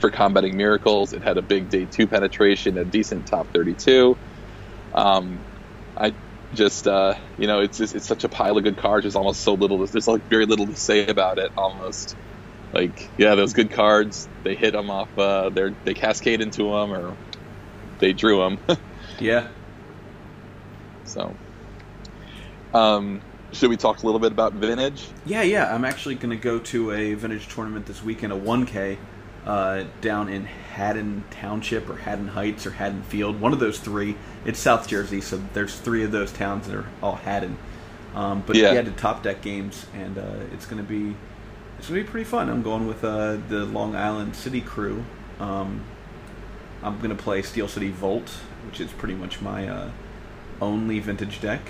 for 0.00 0.10
combating 0.10 0.56
miracles. 0.56 1.12
It 1.12 1.22
had 1.22 1.36
a 1.36 1.42
big 1.42 1.68
day 1.68 1.86
two 1.86 2.06
penetration, 2.06 2.78
a 2.78 2.84
decent 2.84 3.26
top 3.26 3.52
32. 3.52 4.16
Um, 4.94 5.44
I 5.96 6.14
just 6.54 6.86
uh, 6.86 7.14
you 7.36 7.46
know 7.46 7.60
it's 7.60 7.76
just, 7.76 7.94
it's 7.94 8.06
such 8.06 8.24
a 8.24 8.28
pile 8.28 8.56
of 8.56 8.64
good 8.64 8.78
cards. 8.78 9.04
There's 9.04 9.16
almost 9.16 9.42
so 9.42 9.54
little. 9.54 9.86
There's 9.86 10.08
like 10.08 10.22
very 10.30 10.46
little 10.46 10.66
to 10.66 10.76
say 10.76 11.06
about 11.06 11.38
it. 11.38 11.52
Almost 11.56 12.16
like 12.72 13.10
yeah, 13.18 13.34
those 13.34 13.52
good 13.52 13.70
cards. 13.70 14.28
They 14.44 14.54
hit 14.54 14.72
them 14.72 14.90
off. 14.90 15.16
Uh, 15.18 15.50
they 15.50 15.70
they 15.84 15.94
cascade 15.94 16.40
into 16.40 16.64
them 16.64 16.92
or 16.92 17.16
they 17.98 18.12
drew 18.14 18.38
them. 18.38 18.78
yeah. 19.20 19.48
So, 21.04 21.36
um, 22.76 23.20
should 23.52 23.70
we 23.70 23.76
talk 23.76 24.02
a 24.02 24.06
little 24.06 24.20
bit 24.20 24.32
about 24.32 24.52
vintage? 24.52 25.08
Yeah, 25.24 25.42
yeah. 25.42 25.74
I'm 25.74 25.84
actually 25.84 26.16
going 26.16 26.30
to 26.30 26.42
go 26.42 26.58
to 26.58 26.92
a 26.92 27.14
vintage 27.14 27.48
tournament 27.48 27.86
this 27.86 28.02
weekend, 28.02 28.32
a 28.32 28.36
1K, 28.36 28.98
uh, 29.46 29.84
down 30.00 30.28
in 30.28 30.44
Haddon 30.44 31.24
Township 31.30 31.88
or 31.88 31.96
Haddon 31.96 32.28
Heights 32.28 32.66
or 32.66 32.72
Haddon 32.72 33.02
Field. 33.02 33.40
One 33.40 33.52
of 33.52 33.60
those 33.60 33.78
three. 33.78 34.16
It's 34.44 34.58
South 34.58 34.88
Jersey, 34.88 35.20
so 35.20 35.42
there's 35.54 35.78
three 35.78 36.04
of 36.04 36.12
those 36.12 36.32
towns 36.32 36.66
that 36.66 36.76
are 36.76 36.86
all 37.02 37.16
Haddon. 37.16 37.56
Um, 38.14 38.42
but 38.46 38.56
yeah. 38.56 38.70
he 38.70 38.76
had 38.76 38.86
the 38.86 38.92
top 38.92 39.22
deck 39.22 39.42
games, 39.42 39.86
and 39.94 40.18
uh, 40.18 40.22
it's 40.52 40.66
going 40.66 40.82
to 40.82 40.88
be 40.88 41.14
it's 41.78 41.88
going 41.88 42.00
to 42.00 42.04
be 42.04 42.10
pretty 42.10 42.24
fun. 42.24 42.48
I'm 42.48 42.62
going 42.62 42.86
with 42.86 43.04
uh, 43.04 43.36
the 43.48 43.66
Long 43.66 43.94
Island 43.94 44.34
City 44.34 44.60
crew. 44.60 45.04
Um, 45.38 45.84
I'm 46.82 46.98
going 46.98 47.14
to 47.14 47.22
play 47.22 47.42
Steel 47.42 47.68
City 47.68 47.90
Vault, 47.90 48.28
which 48.66 48.80
is 48.80 48.90
pretty 48.92 49.14
much 49.14 49.40
my 49.40 49.68
uh, 49.68 49.90
only 50.60 50.98
vintage 51.00 51.40
deck. 51.40 51.60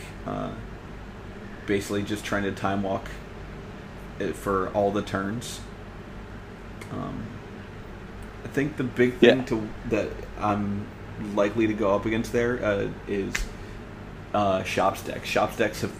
Basically, 1.66 2.02
just 2.02 2.24
trying 2.24 2.44
to 2.44 2.52
time 2.52 2.82
walk 2.82 3.08
for 4.34 4.68
all 4.70 4.90
the 4.90 5.02
turns. 5.02 5.60
Um, 6.92 7.26
I 8.44 8.48
think 8.48 8.76
the 8.76 8.84
big 8.84 9.14
thing 9.14 9.38
yeah. 9.38 9.44
to 9.46 9.68
that 9.90 10.08
I'm 10.38 10.86
likely 11.34 11.66
to 11.66 11.74
go 11.74 11.94
up 11.94 12.06
against 12.06 12.32
there 12.32 12.64
uh, 12.64 12.88
is 13.08 13.34
uh, 14.32 14.62
Shops 14.62 15.02
decks. 15.02 15.28
Shops 15.28 15.56
decks 15.56 15.80
have 15.82 15.92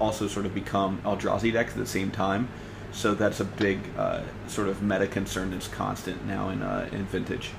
also 0.00 0.26
sort 0.26 0.46
of 0.46 0.54
become 0.54 1.00
Eldrazi 1.04 1.52
decks 1.52 1.72
at 1.72 1.78
the 1.78 1.86
same 1.86 2.10
time, 2.10 2.48
so 2.92 3.14
that's 3.14 3.40
a 3.40 3.44
big 3.44 3.78
uh, 3.96 4.22
sort 4.48 4.68
of 4.68 4.82
meta 4.82 5.06
concern 5.06 5.50
that's 5.50 5.68
constant 5.68 6.26
now 6.26 6.48
in 6.48 6.62
uh, 6.62 6.88
in 6.92 7.04
Vintage. 7.06 7.50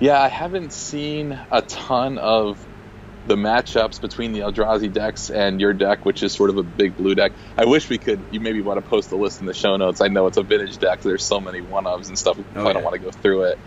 Yeah, 0.00 0.20
I 0.20 0.28
haven't 0.28 0.72
seen 0.72 1.38
a 1.50 1.62
ton 1.62 2.18
of 2.18 2.64
the 3.26 3.36
matchups 3.36 4.00
between 4.00 4.32
the 4.32 4.40
Eldrazi 4.40 4.92
decks 4.92 5.30
and 5.30 5.60
your 5.60 5.72
deck, 5.72 6.04
which 6.04 6.22
is 6.22 6.32
sort 6.32 6.50
of 6.50 6.58
a 6.58 6.62
big 6.62 6.96
blue 6.96 7.14
deck. 7.14 7.32
I 7.56 7.64
wish 7.64 7.88
we 7.88 7.98
could. 7.98 8.20
You 8.30 8.40
maybe 8.40 8.60
want 8.60 8.82
to 8.82 8.88
post 8.88 9.10
a 9.12 9.16
list 9.16 9.40
in 9.40 9.46
the 9.46 9.54
show 9.54 9.76
notes. 9.76 10.00
I 10.00 10.08
know 10.08 10.26
it's 10.26 10.36
a 10.36 10.42
vintage 10.42 10.78
deck. 10.78 11.00
There's 11.00 11.24
so 11.24 11.40
many 11.40 11.60
one 11.60 11.84
ofs 11.84 12.08
and 12.08 12.18
stuff. 12.18 12.38
Oh, 12.54 12.66
I 12.66 12.72
don't 12.72 12.84
want 12.84 12.94
to 12.94 13.00
go 13.00 13.10
through 13.10 13.44
it, 13.44 13.58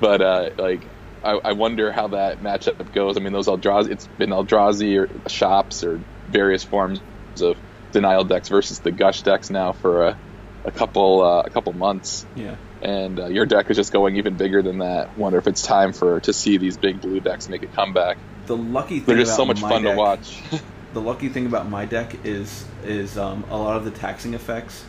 but 0.00 0.20
uh, 0.20 0.50
like 0.58 0.82
I, 1.24 1.32
I, 1.32 1.52
wonder 1.52 1.92
how 1.92 2.08
that 2.08 2.42
matchup 2.42 2.92
goes. 2.92 3.16
I 3.16 3.20
mean, 3.20 3.32
those 3.32 3.46
Eldrazi. 3.46 3.90
It's 3.90 4.06
been 4.06 4.30
Eldrazi 4.30 4.98
or 4.98 5.28
shops 5.28 5.82
or 5.84 6.00
various 6.28 6.62
forms 6.62 7.00
of 7.40 7.56
denial 7.92 8.24
decks 8.24 8.48
versus 8.48 8.80
the 8.80 8.90
Gush 8.90 9.22
decks 9.22 9.50
now 9.50 9.72
for 9.72 10.08
a, 10.08 10.18
a 10.64 10.70
couple 10.70 11.22
uh, 11.22 11.42
a 11.42 11.50
couple 11.50 11.72
months. 11.72 12.26
Yeah. 12.36 12.56
And 12.82 13.20
uh, 13.20 13.26
your 13.26 13.44
deck 13.44 13.70
is 13.70 13.76
just 13.76 13.92
going 13.92 14.16
even 14.16 14.36
bigger 14.36 14.62
than 14.62 14.78
that. 14.78 15.16
Wonder 15.18 15.38
if 15.38 15.46
it's 15.46 15.62
time 15.62 15.92
for 15.92 16.20
to 16.20 16.32
see 16.32 16.56
these 16.56 16.78
big 16.78 17.00
blue 17.00 17.20
decks 17.20 17.48
make 17.48 17.62
a 17.62 17.66
comeback 17.66 18.16
the 18.50 18.56
lucky 18.56 18.96
thing 18.96 19.04
they're 19.04 19.24
just 19.24 19.36
so 19.36 19.44
much 19.44 19.60
fun 19.60 19.84
deck, 19.84 19.92
to 19.92 19.96
watch. 19.96 20.42
the 20.92 21.00
lucky 21.00 21.28
thing 21.28 21.46
about 21.46 21.68
my 21.68 21.84
deck 21.84 22.16
is 22.24 22.64
is 22.84 23.16
um, 23.16 23.44
a 23.48 23.56
lot 23.56 23.76
of 23.76 23.84
the 23.84 23.92
taxing 23.92 24.34
effects 24.34 24.84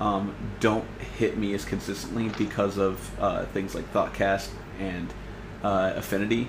um, 0.00 0.34
don't 0.60 0.86
hit 1.18 1.36
me 1.36 1.52
as 1.52 1.66
consistently 1.66 2.30
because 2.38 2.78
of 2.78 3.20
uh, 3.20 3.44
things 3.46 3.74
like 3.74 3.92
Thoughtcast 3.92 4.48
and 4.80 5.12
uh, 5.62 5.92
Affinity 5.94 6.48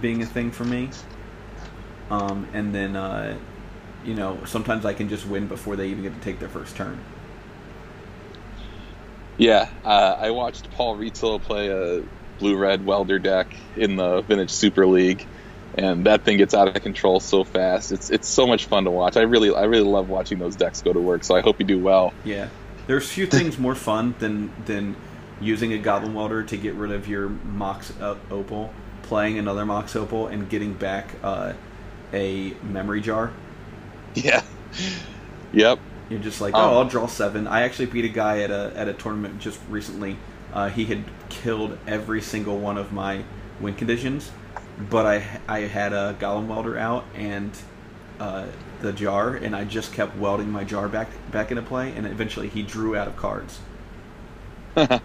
being 0.00 0.22
a 0.22 0.26
thing 0.26 0.50
for 0.50 0.64
me. 0.64 0.88
Um, 2.10 2.48
and 2.52 2.74
then, 2.74 2.96
uh, 2.96 3.36
you 4.04 4.14
know, 4.14 4.38
sometimes 4.44 4.84
I 4.84 4.92
can 4.92 5.08
just 5.08 5.26
win 5.26 5.46
before 5.46 5.76
they 5.76 5.88
even 5.88 6.02
get 6.02 6.14
to 6.14 6.20
take 6.20 6.38
their 6.38 6.50
first 6.50 6.76
turn. 6.76 7.02
Yeah, 9.38 9.68
uh, 9.84 10.16
I 10.18 10.30
watched 10.30 10.70
Paul 10.72 10.96
Rietzl 10.96 11.40
play 11.40 11.68
a 11.68 12.02
blue 12.38 12.56
red 12.56 12.84
welder 12.84 13.18
deck 13.18 13.54
in 13.76 13.96
the 13.96 14.20
Vintage 14.22 14.50
Super 14.50 14.86
League 14.86 15.26
and 15.76 16.04
that 16.06 16.24
thing 16.24 16.36
gets 16.36 16.54
out 16.54 16.68
of 16.68 16.82
control 16.82 17.20
so 17.20 17.44
fast. 17.44 17.92
It's 17.92 18.10
it's 18.10 18.28
so 18.28 18.46
much 18.46 18.66
fun 18.66 18.84
to 18.84 18.90
watch. 18.90 19.16
I 19.16 19.22
really 19.22 19.54
I 19.54 19.64
really 19.64 19.88
love 19.88 20.08
watching 20.08 20.38
those 20.38 20.56
decks 20.56 20.82
go 20.82 20.92
to 20.92 21.00
work. 21.00 21.24
So 21.24 21.34
I 21.34 21.40
hope 21.40 21.58
you 21.58 21.66
do 21.66 21.78
well. 21.78 22.12
Yeah, 22.24 22.48
there's 22.86 23.10
few 23.10 23.26
things 23.26 23.58
more 23.58 23.74
fun 23.74 24.14
than 24.18 24.52
than 24.66 24.96
using 25.40 25.72
a 25.72 25.78
Goblin 25.78 26.14
Welder 26.14 26.42
to 26.44 26.56
get 26.56 26.74
rid 26.74 26.92
of 26.92 27.08
your 27.08 27.28
Mox 27.28 27.92
Opal, 28.30 28.72
playing 29.02 29.38
another 29.38 29.64
Mox 29.66 29.96
Opal, 29.96 30.28
and 30.28 30.48
getting 30.48 30.74
back 30.74 31.14
uh, 31.22 31.54
a 32.12 32.54
Memory 32.62 33.00
Jar. 33.00 33.32
Yeah. 34.14 34.42
Yep. 35.52 35.78
You're 36.10 36.20
just 36.20 36.40
like, 36.40 36.54
oh, 36.54 36.60
um, 36.60 36.74
I'll 36.74 36.88
draw 36.88 37.06
seven. 37.06 37.46
I 37.46 37.62
actually 37.62 37.86
beat 37.86 38.04
a 38.04 38.08
guy 38.08 38.40
at 38.40 38.50
a 38.50 38.72
at 38.76 38.88
a 38.88 38.92
tournament 38.92 39.38
just 39.40 39.58
recently. 39.70 40.18
Uh, 40.52 40.68
he 40.68 40.84
had 40.84 41.04
killed 41.30 41.78
every 41.86 42.20
single 42.20 42.58
one 42.58 42.76
of 42.76 42.92
my 42.92 43.24
win 43.58 43.74
conditions 43.74 44.30
but 44.78 45.06
I 45.06 45.40
I 45.48 45.60
had 45.60 45.92
a 45.92 46.16
Golem 46.18 46.46
welder 46.46 46.78
out 46.78 47.04
and 47.14 47.56
uh, 48.20 48.46
the 48.80 48.92
jar, 48.92 49.34
and 49.34 49.54
I 49.54 49.64
just 49.64 49.92
kept 49.92 50.16
welding 50.16 50.50
my 50.50 50.64
jar 50.64 50.88
back 50.88 51.08
back 51.30 51.50
into 51.50 51.62
play, 51.62 51.92
and 51.92 52.06
eventually 52.06 52.48
he 52.48 52.62
drew 52.62 52.96
out 52.96 53.08
of 53.08 53.16
cards. 53.16 53.58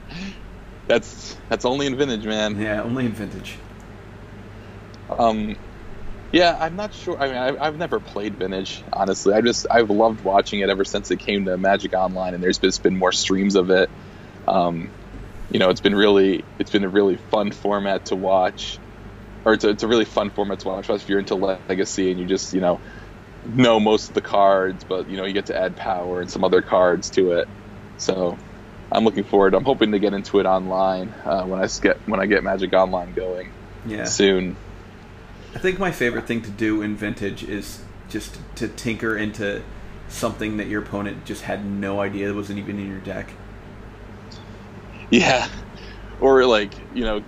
that's 0.87 1.35
that's 1.49 1.65
only 1.65 1.87
in 1.87 1.97
vintage, 1.97 2.25
man. 2.25 2.59
Yeah, 2.59 2.83
only 2.83 3.05
in 3.05 3.13
vintage. 3.13 3.57
Um, 5.09 5.55
yeah, 6.31 6.57
I'm 6.59 6.75
not 6.75 6.93
sure. 6.93 7.17
I 7.17 7.27
mean, 7.27 7.37
I've, 7.37 7.61
I've 7.61 7.77
never 7.77 7.99
played 7.99 8.35
vintage, 8.35 8.83
honestly. 8.91 9.33
I 9.33 9.41
just 9.41 9.65
I've 9.69 9.89
loved 9.89 10.23
watching 10.23 10.59
it 10.59 10.69
ever 10.69 10.85
since 10.85 11.09
it 11.11 11.17
came 11.17 11.45
to 11.45 11.57
Magic 11.57 11.93
Online, 11.93 12.33
and 12.33 12.43
there's 12.43 12.59
just 12.59 12.83
been 12.83 12.97
more 12.97 13.11
streams 13.11 13.55
of 13.55 13.69
it. 13.69 13.89
Um, 14.47 14.91
you 15.49 15.59
know, 15.59 15.69
it's 15.69 15.81
been 15.81 15.95
really 15.95 16.43
it's 16.59 16.71
been 16.71 16.83
a 16.83 16.89
really 16.89 17.15
fun 17.15 17.51
format 17.51 18.05
to 18.05 18.15
watch 18.15 18.79
or 19.47 19.53
it's 19.53 19.63
a, 19.63 19.69
it's 19.69 19.83
a 19.83 19.87
really 19.87 20.03
fun 20.03 20.29
format 20.29 20.59
to 20.59 20.67
watch. 20.67 20.89
If 20.89 21.07
you're 21.07 21.19
into 21.19 21.35
Legacy 21.35 22.11
and 22.11 22.19
you 22.19 22.25
just 22.25 22.53
you 22.53 22.59
know 22.59 22.81
know 23.45 23.79
most 23.79 24.09
of 24.09 24.13
the 24.13 24.21
cards, 24.21 24.83
but 24.83 25.09
you 25.09 25.15
know 25.15 25.23
you 25.23 25.31
get 25.31 25.45
to 25.45 25.57
add 25.57 25.77
power 25.77 26.19
and 26.19 26.29
some 26.29 26.43
other 26.43 26.61
cards 26.61 27.09
to 27.11 27.31
it. 27.31 27.47
So 27.95 28.37
I'm 28.91 29.05
looking 29.05 29.23
forward. 29.23 29.53
I'm 29.53 29.63
hoping 29.63 29.93
to 29.93 29.99
get 29.99 30.13
into 30.13 30.39
it 30.39 30.45
online 30.45 31.13
uh, 31.23 31.45
when 31.45 31.61
I 31.61 31.67
get 31.81 31.97
when 32.09 32.19
I 32.19 32.25
get 32.25 32.43
Magic 32.43 32.73
Online 32.73 33.13
going. 33.13 33.53
Yeah. 33.85 34.03
Soon. 34.03 34.57
I 35.55 35.59
think 35.59 35.79
my 35.79 35.91
favorite 35.91 36.27
thing 36.27 36.41
to 36.41 36.51
do 36.51 36.81
in 36.81 36.97
Vintage 36.97 37.43
is 37.43 37.81
just 38.09 38.37
to 38.55 38.67
tinker 38.67 39.15
into 39.15 39.63
something 40.09 40.57
that 40.57 40.67
your 40.67 40.83
opponent 40.83 41.23
just 41.23 41.43
had 41.43 41.65
no 41.65 42.01
idea 42.01 42.33
wasn't 42.33 42.59
even 42.59 42.79
in 42.79 42.89
your 42.89 42.99
deck. 42.99 43.31
Yeah. 45.09 45.47
Or 46.19 46.45
like, 46.45 46.73
you 46.93 47.05
know, 47.05 47.23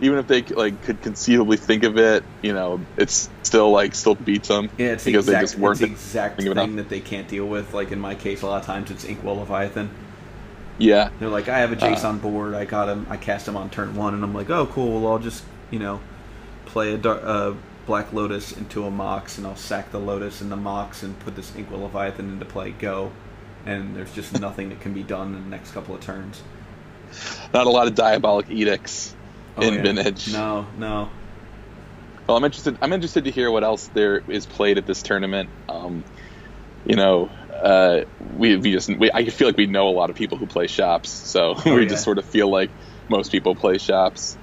even 0.00 0.18
if 0.18 0.26
they 0.26 0.42
like 0.42 0.82
could 0.82 1.00
conceivably 1.02 1.56
think 1.56 1.84
of 1.84 1.98
it, 1.98 2.24
you 2.42 2.52
know, 2.52 2.80
it's 2.96 3.30
still 3.42 3.70
like 3.70 3.94
still 3.94 4.14
beats 4.14 4.48
them. 4.48 4.70
Yeah, 4.76 4.88
it's 4.88 5.04
because 5.04 5.28
exact, 5.28 5.40
they 5.40 5.44
just 5.44 5.58
weren't 5.58 5.78
the 5.78 5.86
exact 5.86 6.40
thing 6.42 6.76
that 6.76 6.88
they 6.88 7.00
can't 7.00 7.28
deal 7.28 7.46
with. 7.46 7.74
Like 7.74 7.92
in 7.92 8.00
my 8.00 8.14
case, 8.14 8.42
a 8.42 8.46
lot 8.46 8.60
of 8.60 8.66
times 8.66 8.90
it's 8.90 9.04
Inkwell 9.04 9.36
Leviathan. 9.36 9.90
Yeah, 10.78 11.10
they're 11.20 11.28
like, 11.28 11.48
I 11.48 11.58
have 11.58 11.70
a 11.70 11.76
Jace 11.76 12.04
uh, 12.04 12.08
on 12.08 12.18
board. 12.18 12.54
I 12.54 12.64
got 12.64 12.88
him. 12.88 13.06
I 13.08 13.16
cast 13.16 13.46
him 13.46 13.56
on 13.56 13.70
turn 13.70 13.94
one, 13.94 14.14
and 14.14 14.24
I'm 14.24 14.34
like, 14.34 14.50
oh, 14.50 14.66
cool. 14.66 15.00
Well, 15.00 15.12
I'll 15.12 15.18
just 15.20 15.44
you 15.70 15.78
know 15.78 16.00
play 16.66 16.92
a 16.92 16.98
dark, 16.98 17.20
uh, 17.22 17.52
Black 17.86 18.12
Lotus 18.12 18.52
into 18.52 18.84
a 18.84 18.90
Mox, 18.90 19.38
and 19.38 19.46
I'll 19.46 19.56
sack 19.56 19.92
the 19.92 20.00
Lotus 20.00 20.40
and 20.40 20.50
the 20.50 20.56
Mox 20.56 21.04
and 21.04 21.18
put 21.20 21.36
this 21.36 21.54
Inkwell 21.54 21.82
Leviathan 21.82 22.28
into 22.30 22.44
play. 22.44 22.72
Go, 22.72 23.12
and 23.64 23.94
there's 23.94 24.12
just 24.12 24.40
nothing 24.40 24.70
that 24.70 24.80
can 24.80 24.92
be 24.92 25.04
done 25.04 25.34
in 25.36 25.44
the 25.44 25.50
next 25.50 25.70
couple 25.70 25.94
of 25.94 26.00
turns. 26.00 26.42
Not 27.52 27.68
a 27.68 27.70
lot 27.70 27.86
of 27.86 27.94
diabolic 27.94 28.50
edicts 28.50 29.14
oh, 29.56 29.62
in 29.62 29.74
yeah. 29.74 29.82
vintage. 29.82 30.32
No, 30.32 30.66
no. 30.78 31.10
Well, 32.26 32.36
I'm 32.36 32.44
interested. 32.44 32.78
I'm 32.80 32.92
interested 32.92 33.24
to 33.24 33.30
hear 33.30 33.50
what 33.50 33.64
else 33.64 33.88
there 33.88 34.22
is 34.28 34.46
played 34.46 34.78
at 34.78 34.86
this 34.86 35.02
tournament. 35.02 35.50
Um, 35.68 36.04
you 36.86 36.96
know, 36.96 37.30
uh, 37.52 38.04
we 38.36 38.56
we 38.56 38.72
just 38.72 38.88
we, 38.88 39.10
I 39.12 39.26
feel 39.26 39.48
like 39.48 39.56
we 39.56 39.66
know 39.66 39.88
a 39.88 39.90
lot 39.90 40.10
of 40.10 40.16
people 40.16 40.38
who 40.38 40.46
play 40.46 40.66
shops, 40.66 41.10
so 41.10 41.54
oh, 41.66 41.74
we 41.74 41.82
yeah. 41.82 41.88
just 41.88 42.04
sort 42.04 42.18
of 42.18 42.24
feel 42.24 42.48
like 42.48 42.70
most 43.08 43.30
people 43.30 43.54
play 43.54 43.78
shops. 43.78 44.36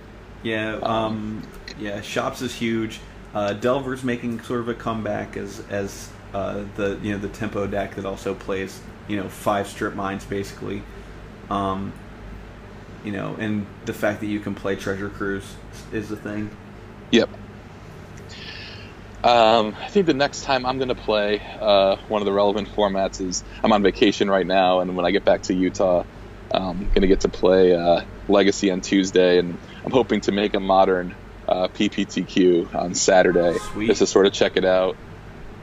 Yeah, 0.44 0.76
um, 0.76 1.48
yeah. 1.80 2.02
Shops 2.02 2.42
is 2.42 2.54
huge. 2.54 3.00
Uh, 3.34 3.54
Delver's 3.54 4.04
making 4.04 4.42
sort 4.42 4.60
of 4.60 4.70
a 4.70 4.74
comeback 4.74 5.38
as 5.38 5.64
as 5.70 6.10
uh, 6.34 6.64
the 6.76 7.00
you 7.02 7.14
know 7.14 7.18
the 7.18 7.30
tempo 7.30 7.66
deck 7.68 7.96
that 7.96 8.06
also 8.06 8.34
plays 8.34 8.80
you 9.08 9.18
know 9.18 9.28
five 9.28 9.68
strip 9.68 9.96
mines 9.96 10.26
basically. 10.26 10.84
Um, 11.50 11.94
you 13.04 13.12
know, 13.12 13.36
and 13.40 13.66
the 13.86 13.94
fact 13.94 14.20
that 14.20 14.28
you 14.28 14.40
can 14.40 14.56
play 14.56 14.76
Treasure 14.76 15.10
Cruise 15.10 15.56
is 15.92 16.10
the 16.10 16.16
thing. 16.16 16.56
Yep. 17.12 17.30
Um, 19.24 19.76
I 19.80 19.88
think 19.88 20.08
the 20.08 20.16
next 20.16 20.44
time 20.44 20.66
I'm 20.66 20.78
going 20.78 20.90
to 20.90 20.96
play 20.96 21.42
uh, 21.60 21.98
one 22.08 22.22
of 22.22 22.26
the 22.26 22.32
relevant 22.32 22.68
formats 22.70 23.22
is 23.22 23.44
I'm 23.64 23.72
on 23.72 23.84
vacation 23.84 24.30
right 24.30 24.46
now, 24.46 24.80
and 24.80 24.96
when 24.96 25.06
I 25.06 25.12
get 25.12 25.24
back 25.24 25.44
to 25.44 25.54
Utah, 25.54 26.04
I'm 26.52 26.86
going 26.88 27.02
to 27.02 27.08
get 27.08 27.22
to 27.22 27.30
play 27.30 27.76
uh, 27.76 28.02
Legacy 28.28 28.72
on 28.72 28.82
Tuesday, 28.82 29.38
and 29.38 29.58
I'm 29.86 29.92
hoping 29.92 30.22
to 30.22 30.32
make 30.32 30.54
a 30.56 30.60
modern 30.60 31.16
uh, 31.48 31.68
PPTQ 31.68 32.74
on 32.74 32.96
Saturday 32.96 33.58
Sweet. 33.60 33.88
just 33.88 34.00
to 34.00 34.08
sort 34.08 34.26
of 34.26 34.34
check 34.34 34.58
it 34.58 34.66
out. 34.66 34.98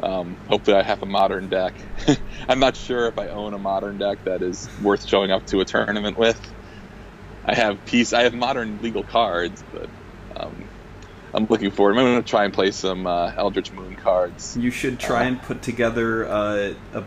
Um, 0.03 0.37
hopefully, 0.49 0.77
I 0.77 0.83
have 0.83 1.03
a 1.03 1.07
modern 1.07 1.49
deck. 1.49 1.75
I'm 2.49 2.61
not 2.61 2.77
sure 2.77 3.09
if 3.09 3.19
I 3.19 3.29
own 3.29 3.55
a 3.55 3.59
modern 3.59 3.99
deck 3.99 4.23
that 4.25 4.43
is 4.43 4.69
worth 4.83 5.07
showing 5.07 5.33
up 5.33 5.47
to 5.49 5.61
a 5.61 5.65
tournament 5.65 6.17
with. 6.17 6.41
I 7.49 7.55
have 7.55 7.83
piece. 7.87 8.13
I 8.13 8.23
have 8.25 8.35
modern 8.35 8.79
legal 8.83 9.03
cards, 9.03 9.65
but 9.73 9.89
um, 10.37 10.55
I'm 11.33 11.47
looking 11.47 11.71
forward. 11.71 11.93
I'm 11.97 12.05
going 12.05 12.23
to 12.23 12.29
try 12.29 12.45
and 12.45 12.53
play 12.53 12.71
some 12.71 13.07
uh, 13.07 13.33
Eldritch 13.37 13.73
Moon 13.73 13.97
cards. 13.97 14.57
You 14.57 14.71
should 14.71 15.01
try 15.01 15.25
Uh, 15.25 15.29
and 15.29 15.43
put 15.43 15.63
together 15.63 16.29
uh, 16.29 16.75
a 16.93 17.05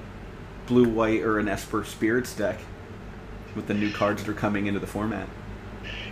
blue 0.65 0.89
white 0.89 1.21
or 1.21 1.37
an 1.37 1.47
Esper 1.47 1.83
Spirits 1.85 2.35
deck 2.35 2.59
with 3.55 3.67
the 3.67 3.73
new 3.75 3.91
cards 3.91 4.23
that 4.23 4.29
are 4.31 4.33
coming 4.33 4.65
into 4.65 4.79
the 4.79 4.87
format. 4.87 5.27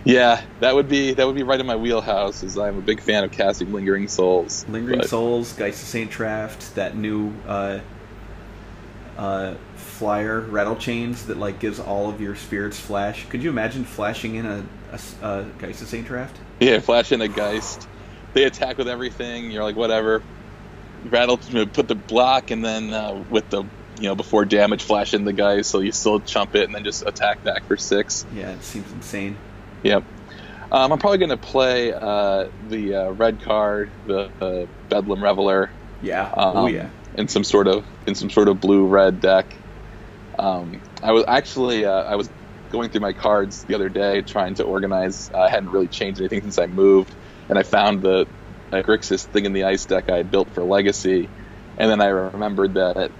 Yeah, 0.04 0.42
that 0.60 0.74
would 0.74 0.88
be 0.88 1.12
that 1.14 1.26
would 1.26 1.36
be 1.36 1.42
right 1.42 1.58
in 1.60 1.66
my 1.66 1.76
wheelhouse, 1.76 2.42
as 2.42 2.56
I'm 2.56 2.78
a 2.78 2.82
big 2.82 3.00
fan 3.00 3.24
of 3.24 3.32
casting 3.32 3.72
Lingering 3.72 4.08
Souls. 4.08 4.64
Lingering 4.68 5.00
But- 5.00 5.08
Souls, 5.08 5.52
Geist 5.54 5.82
of 5.82 5.88
Saint 5.88 6.10
Traft, 6.10 6.74
that 6.74 6.96
new 6.96 7.32
uh, 9.20 9.54
flyer 9.76 10.40
Rattlechains 10.40 11.26
that 11.26 11.36
like 11.36 11.60
gives 11.60 11.78
all 11.78 12.08
of 12.08 12.20
your 12.20 12.34
spirits 12.34 12.80
flash. 12.80 13.26
Could 13.28 13.42
you 13.42 13.50
imagine 13.50 13.84
flashing 13.84 14.36
in 14.36 14.46
a 14.46 14.64
Geist 15.58 15.82
of 15.82 15.88
Saint 15.88 16.08
Traft? 16.08 16.30
Yeah, 16.58 16.80
flash 16.80 17.12
in 17.12 17.20
a 17.20 17.28
Geist. 17.28 17.86
They 18.32 18.44
attack 18.44 18.78
with 18.78 18.88
everything. 18.88 19.50
You're 19.50 19.62
like, 19.62 19.76
whatever. 19.76 20.22
Rattle, 21.04 21.36
put 21.38 21.86
the 21.88 21.94
block, 21.94 22.50
and 22.50 22.64
then 22.64 22.92
uh, 22.92 23.22
with 23.30 23.48
the 23.50 23.62
you 23.98 24.08
know 24.08 24.14
before 24.14 24.44
damage, 24.46 24.82
flash 24.82 25.12
in 25.14 25.24
the 25.24 25.32
Geist, 25.32 25.70
so 25.70 25.80
you 25.80 25.92
still 25.92 26.20
chump 26.20 26.54
it, 26.54 26.64
and 26.64 26.74
then 26.74 26.84
just 26.84 27.06
attack 27.06 27.44
back 27.44 27.64
for 27.66 27.76
six. 27.76 28.24
Yeah, 28.34 28.50
it 28.52 28.62
seems 28.62 28.90
insane. 28.92 29.36
Yep. 29.82 30.04
Um, 30.72 30.92
I'm 30.92 30.98
probably 30.98 31.18
going 31.18 31.30
to 31.30 31.36
play 31.36 31.92
uh, 31.92 32.48
the 32.68 32.94
uh, 32.94 33.10
red 33.10 33.42
card, 33.42 33.90
the 34.06 34.30
uh, 34.40 34.66
Bedlam 34.88 35.22
Reveler, 35.22 35.70
Yeah. 36.00 36.30
um, 36.30 36.56
oh 36.56 36.66
yeah. 36.66 36.88
In 37.14 37.28
some 37.28 37.44
sort 37.44 37.68
of 37.68 37.84
in 38.06 38.14
some 38.14 38.30
sort 38.30 38.48
of 38.48 38.60
blue 38.60 38.86
red 38.86 39.20
deck. 39.20 39.56
Um, 40.38 40.80
I 41.02 41.12
was 41.12 41.24
actually 41.26 41.84
uh, 41.84 41.90
I 41.90 42.16
was 42.16 42.28
going 42.70 42.90
through 42.90 43.00
my 43.00 43.12
cards 43.12 43.64
the 43.64 43.74
other 43.74 43.88
day 43.88 44.22
trying 44.22 44.54
to 44.54 44.64
organize. 44.64 45.30
I 45.32 45.48
hadn't 45.48 45.70
really 45.70 45.88
changed 45.88 46.20
anything 46.20 46.40
since 46.42 46.58
I 46.58 46.66
moved, 46.66 47.12
and 47.48 47.58
I 47.58 47.62
found 47.62 48.02
the 48.02 48.26
Grixis 48.72 49.24
thing 49.24 49.44
in 49.44 49.52
the 49.52 49.64
ice 49.64 49.84
deck 49.84 50.08
I 50.08 50.16
had 50.16 50.30
built 50.30 50.50
for 50.50 50.62
Legacy, 50.62 51.28
and 51.76 51.90
then 51.90 52.00
I 52.00 52.06
remembered 52.06 52.74
that 52.74 53.10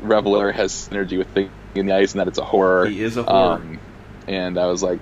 Reveler 0.00 0.52
has 0.52 0.72
synergy 0.72 1.18
with 1.18 1.28
Thing 1.28 1.50
in 1.74 1.86
the 1.86 1.94
Ice 1.94 2.12
and 2.12 2.20
that 2.20 2.28
it's 2.28 2.38
a 2.38 2.44
horror. 2.44 2.86
He 2.86 3.02
is 3.02 3.16
a 3.16 3.22
horror. 3.22 3.56
Um, 3.56 3.80
and 4.26 4.58
I 4.58 4.66
was 4.66 4.82
like, 4.82 5.00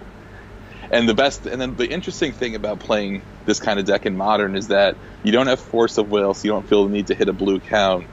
and 0.91 1.09
the 1.09 1.15
best, 1.15 1.47
and 1.47 1.61
then 1.61 1.77
the 1.77 1.89
interesting 1.89 2.33
thing 2.33 2.55
about 2.55 2.81
playing 2.81 3.23
this 3.45 3.61
kind 3.61 3.79
of 3.79 3.85
deck 3.85 4.07
in 4.07 4.17
modern 4.17 4.57
is 4.57 4.69
that 4.69 4.97
you 5.23 5.33
don't 5.33 5.47
have 5.47 5.61
force 5.61 5.99
of 5.99 6.11
will, 6.11 6.35
so 6.35 6.45
you 6.45 6.53
don't 6.53 6.67
feel 6.67 6.85
the 6.87 6.91
need 6.91 7.09
to 7.09 7.15
hit 7.15 7.29
a 7.29 7.33
blue 7.33 7.61
count, 7.61 8.07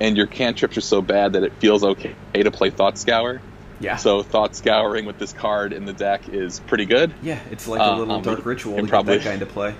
and 0.00 0.16
your 0.16 0.26
cantrips 0.26 0.76
are 0.76 0.82
so 0.82 1.00
bad 1.02 1.32
that 1.34 1.42
it 1.42 1.54
feels 1.58 1.82
okay 1.84 2.14
to 2.34 2.50
play 2.50 2.70
Thought 2.70 2.98
Scour. 2.98 3.40
yeah. 3.80 3.96
So 3.96 4.22
Thought 4.22 4.54
Scouring 4.56 5.04
with 5.06 5.18
this 5.18 5.32
card 5.32 5.72
in 5.72 5.84
the 5.84 5.92
deck 5.92 6.28
is 6.28 6.60
pretty 6.60 6.86
good. 6.86 7.14
yeah, 7.22 7.40
it's 7.50 7.66
like 7.66 7.80
a 7.80 7.96
little 7.96 8.14
um, 8.16 8.22
dark 8.22 8.44
ritual 8.44 8.76
to 8.76 8.86
probably- 8.86 9.14
get 9.16 9.24
that 9.24 9.28
guy 9.30 9.34
into 9.34 9.46
play. 9.46 9.74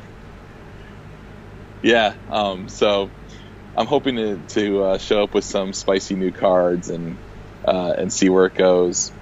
Yeah. 1.83 2.15
Um, 2.29 2.69
so 2.69 3.11
I'm 3.77 3.87
hoping 3.87 4.17
to, 4.17 4.39
to 4.49 4.83
uh, 4.83 4.99
show 4.99 5.23
up 5.23 5.35
with 5.35 5.45
some 5.45 5.73
spicy 5.73 6.15
new 6.17 6.33
cards 6.33 6.89
and 6.89 7.19
uh, 7.65 7.95
and 7.99 8.13
see 8.13 8.29
where 8.29 8.47
it 8.47 8.55
goes. 8.55 9.13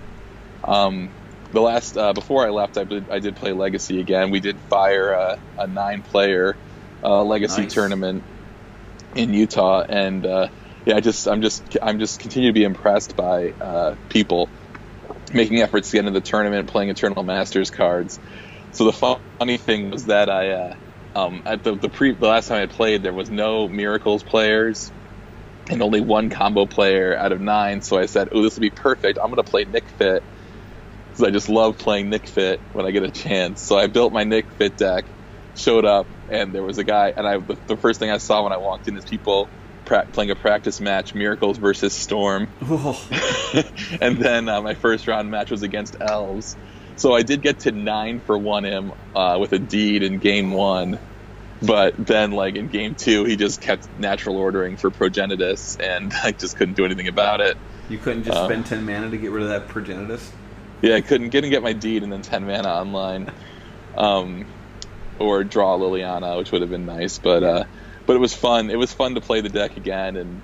Um, 0.62 1.10
the 1.52 1.60
last 1.60 1.96
uh, 1.96 2.12
before 2.12 2.46
I 2.46 2.50
left, 2.50 2.76
I 2.78 2.84
did, 2.84 3.08
I 3.10 3.18
did 3.18 3.36
play 3.36 3.52
Legacy 3.52 4.00
again. 4.00 4.30
We 4.30 4.40
did 4.40 4.60
fire 4.70 5.12
a, 5.12 5.38
a 5.58 5.66
nine 5.66 6.02
player 6.02 6.56
uh, 7.02 7.22
Legacy 7.24 7.62
Nice. 7.62 7.74
tournament 7.74 8.22
in 9.14 9.32
Utah, 9.34 9.84
and 9.88 10.24
uh, 10.26 10.48
yeah, 10.86 10.96
I 10.96 11.00
just 11.00 11.28
I'm 11.28 11.42
just 11.42 11.76
I'm 11.82 11.98
just 11.98 12.20
continue 12.20 12.50
to 12.50 12.54
be 12.54 12.64
impressed 12.64 13.16
by 13.16 13.54
uh, 13.60 13.96
people 14.10 14.52
making 15.32 15.60
efforts 15.60 15.90
to 15.90 15.96
get 15.98 16.06
into 16.06 16.12
the 16.12 16.22
tournament, 16.22 16.68
playing 16.70 16.90
Eternal 16.90 17.24
Masters 17.24 17.70
cards. 17.70 18.20
So 18.72 18.84
the 18.84 19.20
funny 19.40 19.58
thing 19.58 19.90
was 19.90 20.06
that 20.06 20.30
I, 20.30 20.50
uh, 20.52 20.74
um, 21.14 21.42
at 21.46 21.62
the 21.64 21.76
the, 21.78 21.90
pre- 21.90 22.16
the 22.16 22.26
last 22.26 22.48
time 22.48 22.62
I 22.62 22.66
played, 22.66 23.02
there 23.02 23.14
was 23.14 23.30
no 23.30 23.68
Miracles 23.68 24.24
players 24.24 24.92
and 25.70 25.82
only 25.82 26.00
one 26.00 26.30
combo 26.30 26.66
player 26.66 27.16
out 27.16 27.32
of 27.32 27.40
nine. 27.40 27.82
So 27.82 27.98
I 27.98 28.06
said, 28.06 28.28
"Oh, 28.32 28.42
this 28.42 28.56
will 28.56 28.62
be 28.62 28.70
perfect. 28.70 29.18
I'm 29.22 29.28
going 29.30 29.36
to 29.44 29.44
play 29.44 29.64
Nic 29.64 29.90
Fit." 29.90 30.24
Because 31.12 31.28
I 31.28 31.32
just 31.32 31.48
love 31.48 31.78
playing 31.78 32.10
Nic 32.10 32.28
Fit 32.28 32.62
when 32.72 32.86
I 32.86 32.90
get 32.92 33.04
a 33.04 33.10
chance. 33.12 33.62
So 33.62 33.78
I 33.78 33.86
built 33.88 34.12
my 34.12 34.24
Nic 34.24 34.52
Fit 34.54 34.76
deck, 34.76 35.06
showed 35.54 35.84
up, 35.84 36.08
and 36.28 36.54
there 36.54 36.64
was 36.64 36.78
a 36.78 36.84
guy. 36.84 37.12
And 37.16 37.26
I 37.26 37.38
the 37.68 37.76
first 37.78 38.00
thing 38.00 38.10
I 38.10 38.18
saw 38.18 38.44
when 38.44 38.52
I 38.52 38.58
walked 38.58 38.88
in 38.88 38.96
is 38.96 39.04
people 39.04 39.52
pra- 39.84 40.06
playing 40.12 40.30
a 40.30 40.36
practice 40.36 40.80
match, 40.80 41.14
Miracles 41.14 41.58
versus 41.58 41.92
Storm. 41.92 42.48
And 44.00 44.18
then 44.18 44.48
uh, 44.48 44.60
my 44.62 44.74
first 44.74 45.06
round 45.06 45.30
match 45.30 45.50
was 45.50 45.62
against 45.62 45.96
elves. 46.00 46.56
So 46.96 47.14
I 47.14 47.22
did 47.22 47.42
get 47.42 47.60
to 47.60 47.72
nine 47.72 48.20
for 48.20 48.36
one 48.36 48.64
M 48.64 48.92
uh, 49.14 49.36
with 49.40 49.52
a 49.52 49.58
deed 49.58 50.02
in 50.02 50.18
game 50.18 50.50
one, 50.52 50.98
but 51.62 51.94
then 51.96 52.32
like 52.32 52.56
in 52.56 52.68
game 52.68 52.94
two 52.94 53.24
he 53.24 53.36
just 53.36 53.60
kept 53.60 53.88
natural 53.98 54.36
ordering 54.36 54.76
for 54.76 54.90
progenitus, 54.90 55.80
and 55.80 56.12
I 56.24 56.32
just 56.32 56.56
couldn't 56.56 56.74
do 56.74 56.84
anything 56.84 57.08
about 57.08 57.40
it. 57.40 57.56
you 57.88 57.98
couldn't 57.98 58.24
just 58.24 58.36
Uh, 58.36 58.46
spend 58.46 58.66
ten 58.66 58.84
mana 58.84 59.10
to 59.10 59.16
get 59.16 59.30
rid 59.30 59.42
of 59.42 59.48
that 59.50 59.68
progenitus. 59.68 60.28
Yeah, 60.82 60.96
I 60.96 61.00
couldn't 61.00 61.30
get 61.30 61.44
and 61.44 61.50
get 61.50 61.62
my 61.62 61.72
deed 61.72 62.02
and 62.02 62.12
then 62.12 62.22
ten 62.22 62.46
mana 62.46 62.68
online, 62.68 63.30
um, 63.96 64.46
or 65.18 65.44
draw 65.44 65.78
Liliana, 65.78 66.36
which 66.38 66.50
would 66.52 66.60
have 66.62 66.70
been 66.70 66.86
nice. 66.86 67.18
But 67.18 67.42
uh, 67.42 67.64
but 68.06 68.16
it 68.16 68.18
was 68.18 68.34
fun. 68.34 68.70
It 68.70 68.78
was 68.78 68.92
fun 68.92 69.14
to 69.14 69.20
play 69.20 69.40
the 69.40 69.48
deck 69.48 69.76
again 69.76 70.16
and. 70.16 70.42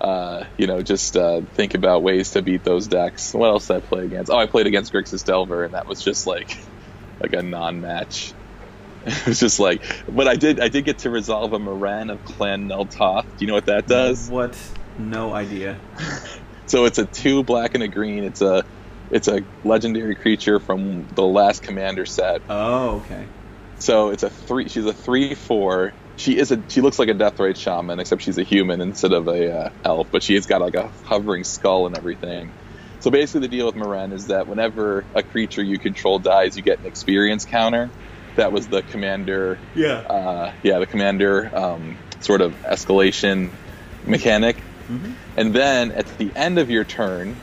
Uh, 0.00 0.46
you 0.56 0.68
know, 0.68 0.80
just 0.80 1.16
uh, 1.16 1.40
think 1.54 1.74
about 1.74 2.04
ways 2.04 2.30
to 2.30 2.40
beat 2.40 2.62
those 2.62 2.86
decks. 2.86 3.34
What 3.34 3.48
else 3.48 3.66
did 3.66 3.78
I 3.78 3.80
play 3.80 4.04
against? 4.04 4.30
Oh, 4.30 4.36
I 4.36 4.46
played 4.46 4.68
against 4.68 4.92
Grixis 4.92 5.24
Delver, 5.24 5.64
and 5.64 5.74
that 5.74 5.88
was 5.88 6.00
just 6.00 6.24
like 6.24 6.56
like 7.20 7.32
a 7.32 7.42
non-match. 7.42 8.32
It 9.06 9.26
was 9.26 9.40
just 9.40 9.58
like, 9.58 9.82
but 10.08 10.28
I 10.28 10.36
did 10.36 10.60
I 10.60 10.68
did 10.68 10.84
get 10.84 10.98
to 10.98 11.10
resolve 11.10 11.52
a 11.52 11.58
Meren 11.58 12.12
of 12.12 12.24
Clan 12.24 12.68
Nel 12.68 12.84
Toth. 12.84 13.24
Do 13.24 13.44
you 13.44 13.48
know 13.48 13.54
what 13.54 13.66
that 13.66 13.88
does? 13.88 14.30
What? 14.30 14.56
No 14.98 15.32
idea. 15.32 15.80
So 16.68 16.84
it's 16.84 16.98
a 16.98 17.06
two 17.06 17.42
black 17.44 17.74
and 17.74 17.82
a 17.82 17.88
green. 17.88 18.24
It's 18.24 18.42
a 18.42 18.64
it's 19.10 19.26
a 19.26 19.42
legendary 19.64 20.14
creature 20.14 20.60
from 20.60 21.08
the 21.14 21.24
last 21.24 21.62
Commander 21.62 22.04
set. 22.04 22.42
Oh, 22.48 22.96
okay. 22.96 23.26
So 23.78 24.10
it's 24.10 24.22
a 24.22 24.30
three. 24.30 24.68
She's 24.68 24.84
a 24.84 24.92
three 24.92 25.34
four. 25.34 25.94
She 26.18 26.36
is 26.36 26.50
a. 26.50 26.62
She 26.68 26.80
looks 26.80 26.98
like 26.98 27.08
a 27.08 27.14
Deathrite 27.14 27.56
shaman, 27.56 28.00
except 28.00 28.22
she's 28.22 28.38
a 28.38 28.42
human 28.42 28.80
instead 28.80 29.12
of 29.12 29.28
a 29.28 29.52
uh, 29.52 29.70
elf. 29.84 30.08
But 30.10 30.22
she's 30.22 30.46
got 30.46 30.60
like 30.60 30.74
a 30.74 30.90
hovering 31.04 31.44
skull 31.44 31.86
and 31.86 31.96
everything. 31.96 32.54
So 33.00 33.10
basically, 33.10 33.42
the 33.42 33.56
deal 33.56 33.66
with 33.66 33.76
Meren 33.76 34.12
is 34.12 34.26
that 34.26 34.48
whenever 34.48 35.06
a 35.14 35.22
creature 35.22 35.62
you 35.62 35.78
control 35.78 36.18
dies, 36.18 36.56
you 36.56 36.62
get 36.62 36.80
an 36.80 36.86
experience 36.86 37.44
counter. 37.44 37.92
That 38.36 38.52
was 38.52 38.68
the 38.68 38.82
commander. 38.82 39.60
Yeah. 39.74 40.02
Uh, 40.10 40.52
yeah, 40.62 40.80
the 40.80 40.86
commander 40.86 41.50
um, 41.56 41.98
sort 42.20 42.40
of 42.40 42.56
escalation 42.62 43.52
mechanic. 44.04 44.64
hmm 44.86 45.12
And 45.36 45.54
then 45.54 45.92
at 45.92 46.08
the 46.18 46.32
end 46.34 46.58
of 46.58 46.68
your 46.70 46.84
turn, 46.84 47.36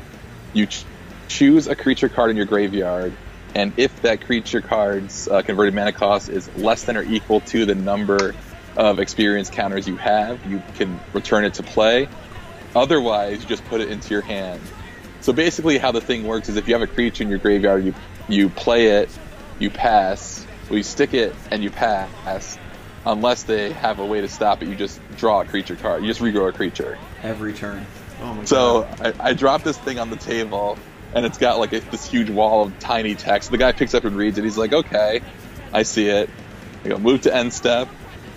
you 0.53 0.67
ch- 0.67 0.85
choose 1.29 1.67
a 1.67 1.75
creature 1.75 2.09
card 2.09 2.31
in 2.31 2.37
your 2.37 2.45
graveyard, 2.45 3.13
and 3.53 3.73
if 3.77 4.01
that 4.01 4.25
creature 4.25 4.61
card's 4.61 5.27
uh, 5.29 5.41
converted 5.43 5.73
mana 5.73 5.93
cost 5.93 6.29
is 6.29 6.49
less 6.55 6.83
than 6.83 6.97
or 6.97 7.03
equal 7.03 7.39
to 7.41 7.65
the 7.65 7.75
number 7.75 8.35
of 8.77 8.99
experience 8.99 9.49
counters 9.49 9.87
you 9.87 9.95
have, 9.97 10.45
you 10.49 10.61
can 10.75 10.99
return 11.13 11.45
it 11.45 11.55
to 11.55 11.63
play. 11.63 12.07
Otherwise, 12.75 13.41
you 13.41 13.47
just 13.47 13.63
put 13.65 13.81
it 13.81 13.89
into 13.89 14.09
your 14.09 14.21
hand. 14.21 14.61
So 15.21 15.33
basically, 15.33 15.77
how 15.77 15.91
the 15.91 16.01
thing 16.01 16.25
works 16.25 16.49
is 16.49 16.57
if 16.57 16.67
you 16.67 16.73
have 16.73 16.81
a 16.81 16.87
creature 16.87 17.23
in 17.23 17.29
your 17.29 17.39
graveyard, 17.39 17.85
you 17.85 17.93
you 18.27 18.49
play 18.49 18.87
it, 18.87 19.09
you 19.59 19.69
pass, 19.69 20.45
well, 20.69 20.77
you 20.77 20.83
stick 20.83 21.13
it 21.13 21.33
and 21.51 21.63
you 21.63 21.69
pass. 21.69 22.57
Unless 23.05 23.43
they 23.43 23.71
have 23.71 23.99
a 23.99 24.05
way 24.05 24.21
to 24.21 24.27
stop 24.27 24.63
it, 24.63 24.67
you 24.67 24.75
just 24.75 24.99
draw 25.17 25.41
a 25.41 25.45
creature 25.45 25.75
card. 25.75 26.01
You 26.01 26.07
just 26.07 26.21
regrow 26.21 26.49
a 26.49 26.51
creature. 26.51 26.97
Every 27.21 27.53
turn. 27.53 27.85
Oh 28.21 28.33
my 28.33 28.45
So 28.45 28.81
god. 28.97 29.15
I, 29.19 29.29
I 29.29 29.33
dropped 29.33 29.63
this 29.63 29.77
thing 29.77 29.99
on 29.99 30.09
the 30.09 30.15
table, 30.15 30.77
and 31.13 31.25
it's 31.25 31.37
got 31.37 31.59
like 31.59 31.73
a, 31.73 31.79
this 31.81 32.05
huge 32.05 32.29
wall 32.31 32.63
of 32.65 32.79
tiny 32.79 33.13
text. 33.13 33.51
The 33.51 33.57
guy 33.57 33.71
picks 33.73 33.93
up 33.93 34.05
and 34.05 34.17
reads 34.17 34.37
it. 34.39 34.43
He's 34.43 34.57
like, 34.57 34.73
"Okay, 34.73 35.21
I 35.71 35.83
see 35.83 36.07
it." 36.07 36.29
I 36.83 36.89
go 36.89 36.97
move 36.97 37.21
to 37.21 37.35
end 37.35 37.53
step. 37.53 37.87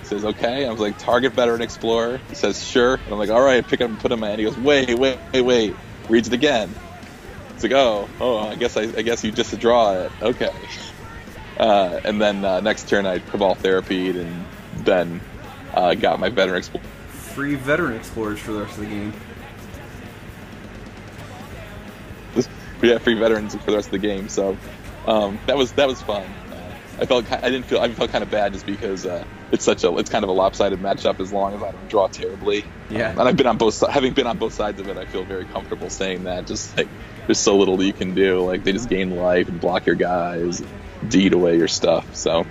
Says 0.09 0.25
okay. 0.25 0.67
I 0.67 0.71
was 0.71 0.81
like 0.81 0.97
target 0.97 1.35
veteran 1.35 1.61
explorer. 1.61 2.19
He 2.31 2.35
says 2.35 2.67
sure. 2.67 2.95
And 2.95 3.13
I'm 3.13 3.19
like 3.19 3.29
all 3.29 3.43
right. 3.43 3.67
Pick 3.67 3.83
up 3.83 3.91
and 3.91 4.01
put 4.01 4.11
him 4.11 4.19
in. 4.19 4.21
My 4.23 4.31
and 4.31 4.39
he 4.39 4.47
goes 4.47 4.57
wait 4.57 4.99
wait 4.99 5.19
wait 5.35 5.43
wait. 5.43 5.77
Reads 6.09 6.29
it 6.29 6.33
again. 6.33 6.75
It's 7.51 7.63
like 7.63 7.73
oh 7.73 8.09
oh 8.19 8.39
I 8.39 8.55
guess 8.55 8.79
I, 8.79 8.85
I 8.85 9.03
guess 9.03 9.23
you 9.23 9.33
just 9.33 9.59
draw 9.61 9.93
it. 9.93 10.13
Okay. 10.23 10.51
Uh, 11.59 12.01
and 12.05 12.19
then 12.19 12.43
uh, 12.43 12.61
next 12.61 12.89
turn 12.89 13.05
I 13.05 13.19
cabal 13.19 13.55
therapy 13.55 14.09
and 14.09 14.47
then 14.79 15.21
uh, 15.75 15.93
got 15.93 16.19
my 16.19 16.31
veteran 16.31 16.57
explorer. 16.57 16.87
Free 17.09 17.57
veteran 17.57 17.97
explorers 17.97 18.39
for 18.39 18.53
the 18.53 18.63
rest 18.63 18.79
of 18.79 18.85
the 18.85 18.87
game. 18.87 19.13
We 22.81 22.89
have 22.89 23.03
free 23.03 23.15
veterans 23.15 23.55
for 23.57 23.71
the 23.71 23.77
rest 23.77 23.89
of 23.89 23.93
the 23.93 23.99
game, 23.99 24.31
so 24.31 24.57
um, 25.07 25.39
that 25.47 25.59
was 25.59 25.73
that 25.73 25.87
was 25.87 26.01
fun. 26.01 26.23
Uh, 26.51 26.75
I 27.01 27.05
felt 27.05 27.31
I 27.31 27.51
didn't 27.51 27.65
feel 27.65 27.81
I 27.81 27.93
felt 27.93 28.11
kind 28.11 28.23
of 28.23 28.31
bad 28.31 28.55
just 28.55 28.65
because 28.65 29.05
uh, 29.05 29.25
it's 29.53 29.65
such 29.65 29.85
a 29.85 29.97
it's 29.97 30.11
kind 30.11 30.25
of 30.25 30.29
a 30.29 30.33
lopsided 30.33 30.81
matchup 30.81 31.21
as 31.21 31.33
long 31.33 31.55
as 31.55 31.63
I 31.63 31.73
don't 31.73 31.89
draw 31.89 32.09
terribly. 32.09 32.65
Yeah. 32.91 33.11
Um, 33.11 33.21
and 33.21 33.29
I've 33.29 33.37
been 33.37 33.47
on 33.47 33.57
both 33.57 33.87
having 33.87 34.15
been 34.15 34.27
on 34.27 34.39
both 34.39 34.55
sides 34.55 34.81
of 34.81 34.89
it. 34.89 34.97
I 34.97 35.07
feel 35.07 35.25
very 35.25 35.45
comfortable 35.47 35.91
saying 35.91 36.25
that. 36.25 36.47
Just 36.47 36.77
like 36.77 36.89
there's 37.27 37.39
so 37.39 37.57
little 37.57 37.77
that 37.77 37.85
you 37.85 37.93
can 37.93 38.15
do. 38.15 38.45
Like 38.45 38.65
they 38.65 38.73
just 38.73 38.89
gain 38.89 39.17
life 39.17 39.49
and 39.49 39.61
block 39.61 39.87
your 39.87 39.97
guys, 39.97 40.63
deed 41.09 41.33
away 41.33 41.57
your 41.57 41.69
stuff. 41.69 42.15
So 42.15 42.47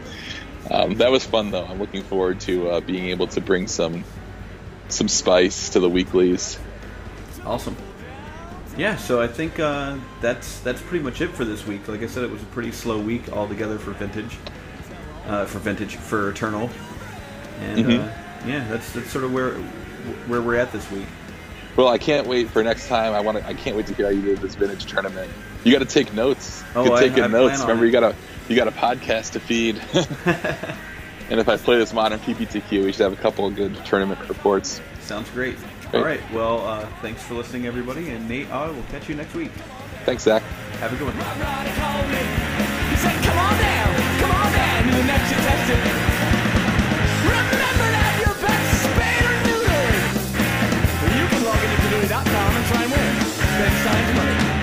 um, 0.69 0.95
that 0.95 1.11
was 1.11 1.25
fun 1.25 1.51
though. 1.51 1.65
I'm 1.65 1.79
looking 1.79 2.03
forward 2.03 2.39
to 2.41 2.69
uh, 2.69 2.79
being 2.81 3.05
able 3.09 3.27
to 3.27 3.41
bring 3.41 3.67
some 3.67 4.03
some 4.89 5.07
spice 5.07 5.71
to 5.71 5.79
the 5.79 5.89
weeklies. 5.89 6.59
Awesome. 7.45 7.75
Yeah, 8.77 8.95
so 8.97 9.19
I 9.19 9.27
think 9.27 9.59
uh, 9.59 9.97
that's 10.21 10.59
that's 10.59 10.81
pretty 10.81 11.03
much 11.03 11.19
it 11.21 11.29
for 11.31 11.43
this 11.45 11.65
week. 11.65 11.87
Like 11.87 12.03
I 12.03 12.07
said, 12.07 12.23
it 12.23 12.29
was 12.29 12.43
a 12.43 12.47
pretty 12.47 12.71
slow 12.71 12.99
week 12.99 13.31
altogether 13.31 13.79
for 13.79 13.91
vintage, 13.91 14.37
uh, 15.25 15.45
for 15.45 15.57
vintage 15.57 15.95
for 15.95 16.29
Eternal, 16.29 16.69
and 17.61 17.85
Mhm. 17.85 18.07
uh, 18.07 18.11
yeah, 18.47 18.65
that's 18.69 18.91
that's 18.91 19.09
sort 19.11 19.23
of 19.23 19.33
where 19.33 19.51
where 20.27 20.41
we're 20.41 20.55
at 20.55 20.71
this 20.71 20.89
week. 20.91 21.05
Well, 21.75 21.87
I 21.89 21.97
can't 21.97 22.25
wait 22.27 22.49
for 22.49 22.63
next 22.63 22.87
time. 22.87 23.13
I 23.13 23.19
want 23.21 23.37
to. 23.37 23.45
I 23.47 23.53
can't 23.53 23.75
wait 23.75 23.85
to 23.87 23.93
hear 23.93 24.05
how 24.07 24.11
you 24.11 24.21
did 24.21 24.39
this 24.39 24.55
vintage 24.55 24.85
tournament. 24.85 25.29
You 25.63 25.71
got 25.71 25.79
to 25.79 25.85
take 25.85 26.13
notes. 26.13 26.63
Oh, 26.75 26.83
Good 26.85 26.93
I- 26.93 26.99
taking 27.01 27.23
I 27.23 27.27
notes. 27.27 27.55
plan 27.57 27.67
Remember, 27.67 27.83
it. 27.85 27.87
you 27.87 27.91
got 27.93 28.03
a 28.03 28.15
you 28.49 28.55
got 28.55 28.67
a 28.67 28.71
podcast 28.71 29.31
to 29.33 29.39
feed. 29.39 29.79
and 31.29 31.39
if 31.39 31.47
I 31.49 31.57
play 31.57 31.77
this 31.77 31.93
modern 31.93 32.19
PPTQ, 32.19 32.83
we 32.85 32.91
should 32.93 33.01
have 33.01 33.13
a 33.13 33.17
couple 33.21 33.45
of 33.45 33.55
good 33.55 33.75
tournament 33.85 34.19
reports. 34.29 34.81
Sounds 35.01 35.29
great. 35.31 35.57
Great. 35.91 35.95
All 35.99 36.03
right, 36.05 36.21
well, 36.33 36.65
uh, 36.67 36.85
thanks 37.01 37.23
for 37.23 37.33
listening, 37.35 37.65
everybody, 37.65 38.09
and 38.09 38.27
Nate, 38.27 38.51
I 38.51 38.67
will 38.67 38.83
catch 38.91 39.07
you 39.07 39.15
next 39.15 39.33
week. 39.33 39.51
Thanks, 40.05 40.23
Zach. 40.23 40.43
Have 40.81 40.91
a 40.91 40.95
good 40.97 41.07
one. 45.93 46.06
And 52.09 52.65
try 52.67 52.83
and 52.83 52.91
win. 52.91 53.25
Spend 53.25 53.83
time 53.83 54.15
money. 54.15 54.56